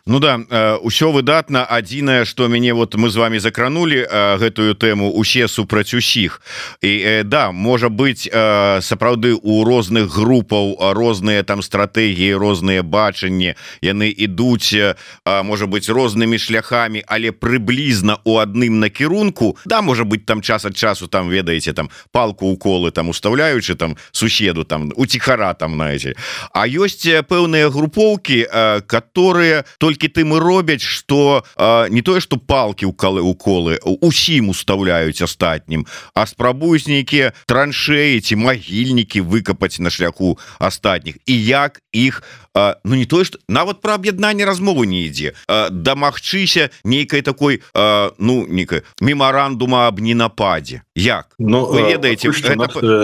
Ну 0.06 0.20
да 0.20 0.36
ўсё 0.84 1.16
выдатна 1.16 1.64
адзінае 1.64 2.26
что 2.28 2.52
мяне 2.52 2.74
вот 2.76 2.96
мы 3.00 3.08
з 3.08 3.16
вами 3.16 3.40
закранули 3.40 4.04
гэтую 4.04 4.76
тэму 4.76 5.16
усе 5.16 5.48
супраць 5.48 5.96
усіх. 5.96 6.42
І 6.84 7.24
да 7.24 7.56
можа 7.56 7.88
быть 7.88 8.28
сапраўды 8.28 9.40
у 9.40 9.64
розных 9.64 10.12
групаў 10.12 10.76
розныя 10.92 11.44
там 11.48 11.64
стратэгіі 11.64 12.36
розныя 12.36 12.84
бачанні 12.84 13.56
яны 13.80 14.12
ідуць 14.12 14.76
можа 15.24 15.72
быть 15.72 15.88
рознымі 15.88 16.36
шляхами 16.36 17.00
але 17.08 17.32
прыблізна 17.32 18.20
у 18.28 18.44
адным 18.44 18.84
накірунку. 18.84 19.56
Да 19.64 19.82
можа 19.82 20.04
быть 20.04 20.26
там 20.26 20.42
час 20.42 20.66
ад 20.66 20.76
часу 20.76 21.08
там 21.08 21.30
ведаеце 21.30 21.72
там 21.72 21.88
палку 22.12 22.52
уколы 22.52 22.92
там 22.92 23.08
уставляючы 23.08 23.76
там 23.76 23.96
суседу 24.12 24.66
там 24.66 24.92
уціхара 24.98 25.54
там 25.54 25.80
знаете 25.80 26.20
А 26.52 26.68
ёсць 26.68 27.08
пэўныя 27.08 27.72
групоўкі 27.72 28.84
которые 28.84 29.64
только 29.80 29.93
толькі 29.94 30.10
тым 30.10 30.34
і 30.34 30.40
робяць 30.42 30.82
что 30.82 31.46
не 31.90 32.02
тое 32.02 32.20
что 32.20 32.38
палки 32.38 32.86
укалы 32.86 33.22
уколы 33.22 33.78
усім 34.02 34.50
уставляюць 34.50 35.22
астатнім 35.22 35.86
а 36.18 36.26
спрабуюць 36.26 36.90
нейкія 36.90 37.34
траншеі 37.46 38.18
ці 38.22 38.36
магільнікі 38.36 39.22
выкапаць 39.22 39.78
на 39.80 39.94
шляху 39.94 40.40
астатніх. 40.60 41.22
І 41.26 41.46
як 41.46 41.82
іх 41.94 42.24
ну 42.56 42.96
не 42.96 43.06
тое 43.06 43.26
что 43.26 43.40
нават 43.48 43.82
про 43.82 43.96
аб'яднанне 43.96 44.46
размовы 44.46 44.88
не 44.88 45.08
ідзе 45.08 45.34
дамагчыся 45.70 46.70
нейкай 46.84 47.22
такой 47.22 47.62
ну 47.74 48.46
некая 48.48 48.84
мемарандума 49.02 49.88
аб 49.88 50.00
ненападзе 50.00 50.84
як? 50.96 51.28
Но 51.40 51.66
вы 51.66 51.82
ведаеце 51.82 52.30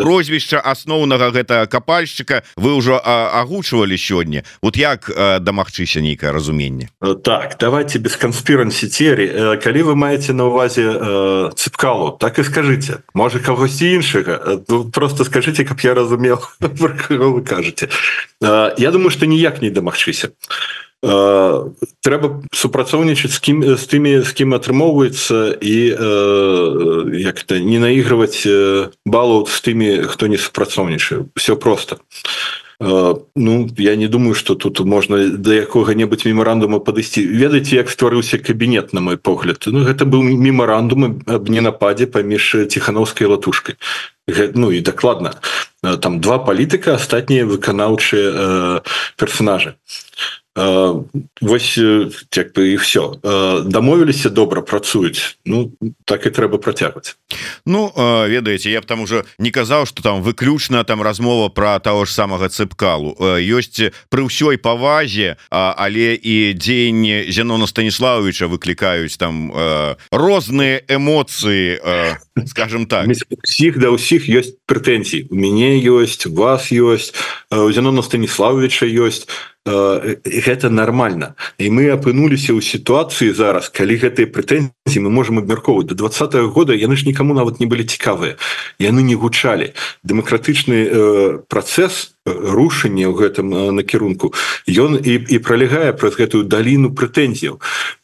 прозвішча 0.04 0.60
асноўнага 0.60 1.32
гэта 1.32 1.68
капальшчыка 1.68 2.44
вы 2.56 2.78
ўжо 2.78 3.02
агучвалі 3.04 3.98
сёння 3.98 4.44
вот 4.62 4.78
як 4.78 5.10
дамагчыся 5.42 6.02
нейкае 6.02 6.32
разуменне 6.32 6.90
так 7.24 7.58
давайте 7.60 8.00
без 8.00 8.16
канспірансі 8.16 8.88
церы 8.88 9.58
калі 9.58 9.82
вы 9.84 9.96
маеце 9.96 10.34
на 10.34 10.46
увазе 10.46 11.52
цыпкалу 11.56 12.18
так 12.20 12.40
і 12.40 12.44
скажите. 12.44 12.98
Можа 13.14 13.40
кагосьці 13.40 13.88
іншага 13.88 14.60
просто 14.94 15.26
скажите 15.26 15.66
каб 15.66 15.80
я 15.82 15.94
разумел 15.94 16.40
вы 16.60 17.42
кажете. 17.42 17.90
Я 18.42 18.92
думаю 18.92 19.10
что 19.10 19.26
ніяк 19.40 19.64
не 19.64 19.72
дамагчыся. 19.72 20.36
Трэба 21.00 22.44
супрацоўнічаць 22.52 23.32
з 23.32 23.40
кім 23.40 23.58
з 23.64 23.84
тымі 23.88 24.20
з 24.20 24.32
кім 24.36 24.52
атрымоўваецца 24.52 25.56
і 25.56 25.78
як-то 27.24 27.56
не 27.56 27.80
наігрываць 27.80 28.44
балу 29.08 29.48
з 29.48 29.58
тымі 29.64 30.04
хто 30.12 30.28
не 30.28 30.36
супрацоўнічае. 30.36 31.32
Все 31.40 31.56
просто 31.56 32.04
Ну 32.82 33.70
я 33.78 33.96
не 33.96 34.08
думаю 34.08 34.36
что 34.36 34.56
тут 34.56 34.80
можна 34.80 35.28
да 35.28 35.54
якога-небудзь 35.54 36.24
мемарандума 36.24 36.80
падысці. 36.80 37.20
Ведаеце 37.28 37.76
як 37.76 37.92
стварыўся 37.92 38.40
кабінет 38.40 38.94
на 38.94 39.00
мой 39.04 39.18
погляд? 39.18 39.64
Ну 39.68 39.84
гэта 39.84 40.08
быў 40.08 40.24
мемарандум 40.24 41.20
аб 41.28 41.50
не 41.50 41.60
нападзе 41.60 42.08
паміж 42.08 42.72
ціхановскай 42.72 43.28
латушкай 43.28 43.76
ну 44.56 44.72
і 44.72 44.82
дакладна. 44.82 45.34
Там 46.02 46.20
два 46.20 46.40
палітыка 46.40 46.96
астатнія 46.96 47.46
выканаўчыя 47.46 48.28
э, 48.30 48.82
персонажы 49.16 49.76
Вось 50.56 51.78
як 51.78 52.54
бы 52.54 52.74
і 52.74 52.76
все 52.76 53.02
дамовіліся 53.70 54.30
добра 54.30 54.62
працуюць? 54.62 55.38
Ну 55.46 55.72
так 56.06 56.26
і 56.26 56.30
трэба 56.30 56.58
працягваць. 56.58 57.16
Ну 57.66 57.94
ведаеце 57.96 58.70
я 58.70 58.82
б 58.82 58.86
там 58.86 59.02
уже 59.02 59.24
не 59.38 59.52
казаў 59.52 59.86
что 59.86 60.02
там 60.02 60.22
выключна 60.22 60.84
там 60.84 61.02
размова 61.02 61.50
про 61.50 61.80
того 61.80 62.06
ж 62.06 62.12
самага 62.12 62.50
цыпкалу. 62.50 63.16
Ёсць 63.40 63.94
пры 64.10 64.26
ўсёй 64.26 64.58
павазе 64.58 65.38
але 65.50 66.18
і 66.18 66.58
дзеянні 66.58 67.32
Зянона 67.32 67.68
станіславовича 67.68 68.50
выклікаюць 68.50 69.16
там 69.16 69.54
розныя 70.12 70.82
эмоцыі 70.90 71.78
скажем 72.50 72.90
так. 72.90 73.08
Усіх 73.08 73.78
да 73.80 73.94
ўсіх 73.94 74.28
ёсць 74.28 74.58
прэтэнзій 74.66 75.30
у 75.30 75.36
мяне 75.38 75.78
ёсць 75.78 76.26
вас 76.26 76.74
ёсць 76.74 77.14
у 77.54 77.72
Зянона 77.72 78.02
станіславовича 78.02 78.90
ёсць 78.90 79.30
гэта 80.50 80.70
нормально. 80.74 81.38
І 81.62 81.70
мы 81.70 81.94
апынуліся 81.94 82.58
ў 82.58 82.66
сітуацыі 82.66 83.38
зараз 83.38 83.70
калі 83.70 84.02
гэтыя 84.02 84.26
прэтэнзіі 84.34 85.00
мы 85.06 85.14
можем 85.14 85.38
абмяркоўваць. 85.38 85.86
До 85.86 85.96
два 85.96 86.10
-го 86.10 86.50
года 86.50 86.74
яны 86.74 86.98
ж 86.98 87.06
никому 87.06 87.34
нават 87.34 87.60
не 87.60 87.68
былі 87.70 87.86
цікавыя. 87.86 88.38
Яны 88.82 89.02
не 89.06 89.16
гучалі. 89.16 89.74
Дэмакратычны 90.04 90.78
э, 90.90 91.40
працэс 91.48 92.18
рушэнне 92.26 93.08
ў 93.08 93.14
гэтым 93.16 93.48
накірунку. 93.76 94.34
Ён 94.68 95.00
і, 95.00 95.16
і 95.22 95.38
пролягае 95.40 95.94
праз 95.94 96.20
гэтую 96.20 96.44
даліну 96.44 96.92
прэтэнзіяў. 96.92 97.62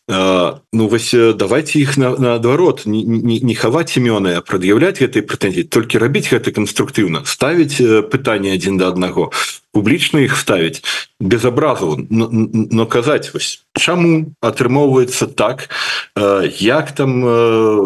Ну 0.07 0.84
вось 0.88 1.11
давайте 1.11 1.82
іх 1.82 1.97
наадварот. 1.97 2.86
Не, 2.86 3.03
не, 3.03 3.39
не 3.41 3.55
хаваць 3.57 3.97
імёны 3.97 4.39
прад'яўляць 4.45 5.01
гэтай 5.01 5.26
прэтэнзіі. 5.26 5.66
Толькі 5.68 5.97
рабіць 5.97 6.30
гэта 6.30 6.53
канструктыўна. 6.53 7.26
Ставіць 7.26 7.82
пытанне 8.13 8.53
адзін 8.53 8.78
да 8.78 8.93
аднаго. 8.93 9.34
Публічна 9.74 10.22
іх 10.22 10.38
ставіць. 10.38 10.86
Без 11.20 11.45
абразу. 11.45 11.97
Но, 12.09 12.30
но 12.32 12.86
казаць 12.86 13.34
вось 13.34 13.64
чаму 13.76 14.34
атрымоўваецца 14.41 15.28
так? 15.36 15.69
Як 16.15 16.91
там 16.95 17.21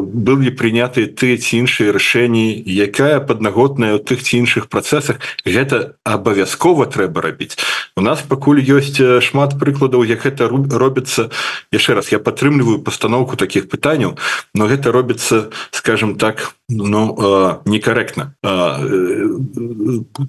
былі 0.05 0.53
прынятыя 0.53 1.09
тыя 1.09 1.35
ці 1.41 1.65
іншыя 1.65 1.91
рашэнні 1.91 2.61
якая 2.63 3.19
паднаготная 3.19 3.97
ў 3.97 4.03
тых 4.05 4.21
ці 4.23 4.45
іншых 4.45 4.69
працэсах? 4.69 5.19
Гэта 5.43 5.97
абавязкова 6.05 6.85
трэба 6.85 7.25
рабіць. 7.25 7.57
У 7.97 8.01
нас 8.05 8.21
пакуль 8.21 8.61
ёсць 8.61 9.01
шмат 9.01 9.57
прыкладаў 9.59 10.05
як 10.05 10.23
гэта 10.23 10.47
робіцца. 10.47 11.33
Яшчэ 11.73 11.97
раз 11.97 12.13
я 12.13 12.21
падтрымліваю 12.21 12.79
пастаноўку 12.85 13.35
таких 13.35 13.67
пытанняў 13.67 14.19
но 14.53 14.67
гэта 14.67 14.91
робіцца 14.91 15.49
скажем 15.71 16.15
так 16.15 16.53
ну 16.69 17.61
некарэктна 17.65 18.33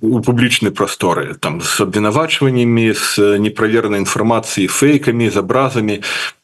у 0.01 0.21
публічнай 0.21 0.73
прасторы 0.73 1.35
там 1.35 1.61
с 1.61 1.81
абвінавачваннями 1.81 2.95
с 2.95 3.39
неправерной 3.39 3.99
інфармацыі 4.01 4.67
фейками 4.67 5.31
з 5.31 5.37
абразами 5.37 6.01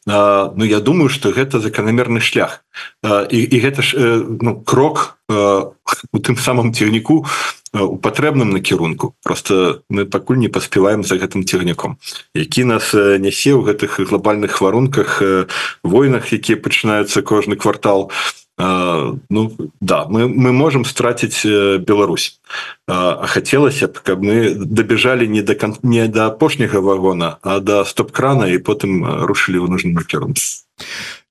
Ну 0.07 0.63
я 0.63 0.79
думаю 0.79 1.09
что 1.09 1.31
гэта 1.31 1.59
заканамерны 1.59 2.21
шлях. 2.21 2.63
І, 3.03 3.43
і 3.43 3.59
гэта 3.59 3.81
ж 3.81 4.23
ну, 4.39 4.55
крок 4.63 5.19
у 5.27 6.19
тым 6.23 6.39
самым 6.39 6.71
цягніку 6.71 7.27
у 7.73 7.97
патрэбным 7.97 8.49
накірунку 8.55 9.15
просто 9.23 9.83
мы 9.89 10.05
пакуль 10.05 10.37
не 10.37 10.47
паспяваем 10.47 11.03
за 11.03 11.19
гэтым 11.19 11.43
цягніком 11.43 11.97
які 12.33 12.63
нас 12.63 12.93
нясе 12.95 13.51
ў 13.51 13.67
гэтых 13.67 13.99
глобальных 14.07 14.61
варунках 14.61 15.21
войнах 15.83 16.31
якія 16.31 16.55
пачынаюцца 16.55 17.21
кожны 17.21 17.59
квартал 17.59 18.11
ну 18.57 19.51
да 19.81 20.05
мы 20.09 20.27
мы 20.27 20.51
можем 20.51 20.85
страціць 20.85 21.45
Беларусь. 21.85 22.39
А 22.87 23.27
хацелася 23.27 23.87
б 23.87 24.01
каб 24.01 24.23
мы 24.23 24.53
дабежалі 24.53 25.27
не 25.27 25.41
до 25.41 25.55
кон... 25.55 25.75
не 25.83 26.07
до 26.07 26.25
апошняга 26.25 26.79
вагона 26.79 27.37
а 27.41 27.59
до 27.59 27.85
стоп-крана 27.85 28.49
і 28.49 28.57
потым 28.57 29.25
рушылі 29.25 29.61
ў 29.61 29.69
нужным 29.69 29.93
маркером 29.93 30.33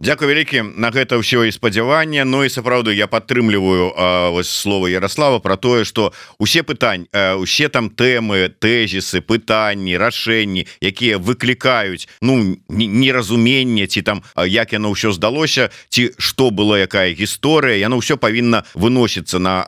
Дякую 0.01 0.28
вялікі. 0.28 0.76
На 0.76 0.92
гэта 0.92 1.16
ўсё 1.16 1.49
і 1.49 1.53
спадзяванне. 1.57 2.28
Ну 2.28 2.44
і 2.44 2.53
сапраўды 2.53 2.92
я 2.92 3.09
падтрымліваю 3.09 3.97
вось 4.28 4.53
слова 4.53 4.92
Ярослава 4.92 5.40
про 5.40 5.57
тое 5.57 5.88
что 5.88 6.12
усе 6.36 6.61
пытань 6.61 7.09
усе 7.40 7.72
там 7.72 7.88
тэмы 7.88 8.53
тэзісы 8.61 9.24
пытанні 9.24 9.97
рашэнні 9.97 10.68
якія 10.84 11.16
выклікаюць 11.16 12.12
ну 12.20 12.61
неразуменне 12.68 13.88
ці 13.88 14.05
там 14.05 14.20
як 14.36 14.76
яно 14.76 14.92
ўсё 14.92 15.16
здалося 15.16 15.72
ці 15.88 16.12
что 16.20 16.53
было 16.53 16.76
якая 16.76 17.16
гісторыя 17.16 17.80
яно 17.80 17.97
ўсё 17.97 18.20
павінна 18.20 18.68
выносіцца 18.76 19.40
на 19.40 19.64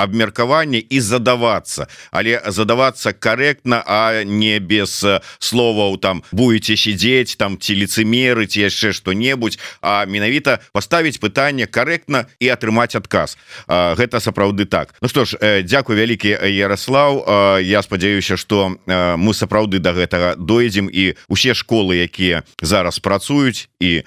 абмеркаванне 0.00 0.80
і 0.80 0.96
задавацца. 0.96 1.92
Але 2.08 2.40
задавацца 2.48 3.12
корректно 3.12 3.84
а 3.84 4.24
не 4.24 4.64
без 4.64 5.04
словаў 5.44 6.00
там 6.00 6.24
будете 6.32 6.72
сидеть 6.72 7.36
там 7.36 7.60
ці 7.60 7.76
лицемеры 7.76 8.48
ці 8.48 8.64
яшчэ 8.64 8.96
что-небудзь 8.96 9.57
а 9.80 10.06
менавіта 10.06 10.58
поставить 10.72 11.20
пытанне 11.20 11.66
корректно 11.66 12.26
і 12.40 12.48
атрымаць 12.48 12.96
адказ. 12.96 13.38
Гэта 13.68 14.20
сапраўды 14.20 14.64
так. 14.64 14.94
Ну 15.00 15.08
что 15.08 15.24
ж 15.24 15.62
Дякую 15.62 15.98
вялікі 15.98 16.28
Ярослав 16.44 17.24
я 17.62 17.82
спадзяюся 17.82 18.36
что 18.36 18.76
мы 18.86 19.34
сапраўды 19.34 19.78
до 19.78 19.92
да 19.92 19.92
гэтага 19.92 20.36
дойдзем 20.36 20.88
і 20.92 21.14
усе 21.28 21.54
школы 21.54 21.98
якія 22.02 22.42
зараз 22.62 22.98
працуюць 22.98 23.68
і 23.80 24.02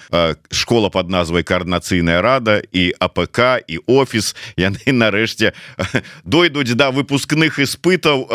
школа 0.52 0.90
под 0.90 1.10
назвай 1.10 1.44
коорднацыйная 1.44 2.22
рада 2.22 2.62
і 2.72 2.94
АПК 3.00 3.66
і 3.68 3.80
офіс 3.88 4.36
яны 4.58 4.80
нарэшце 5.02 5.54
дойдуць 6.24 6.74
до 6.74 6.76
да 6.76 6.92
выпускных 6.92 7.60
испытаў 7.60 8.28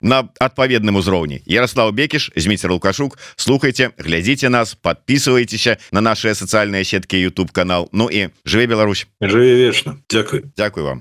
на 0.00 0.18
адпаведным 0.40 0.96
узроўні. 0.96 1.42
Ярослав 1.46 1.92
Бекіш 1.92 2.30
зміцер 2.36 2.72
лукашук. 2.72 3.18
Слухайте 3.36 3.90
глядзіце 3.98 4.48
нас 4.48 4.74
подписывайтеся 4.74 5.76
на 5.92 6.00
наши 6.00 6.34
социальные 6.42 6.84
сетки 6.84 7.16
YouTube 7.16 7.52
канал. 7.52 7.88
Ну 7.92 8.10
і 8.10 8.28
жыве 8.44 8.66
Беларусь. 8.66 9.06
Жыве 9.20 9.56
вечна 9.56 9.96
Дякую. 10.10 10.42
Дякую 10.56 10.86
вам 10.86 11.00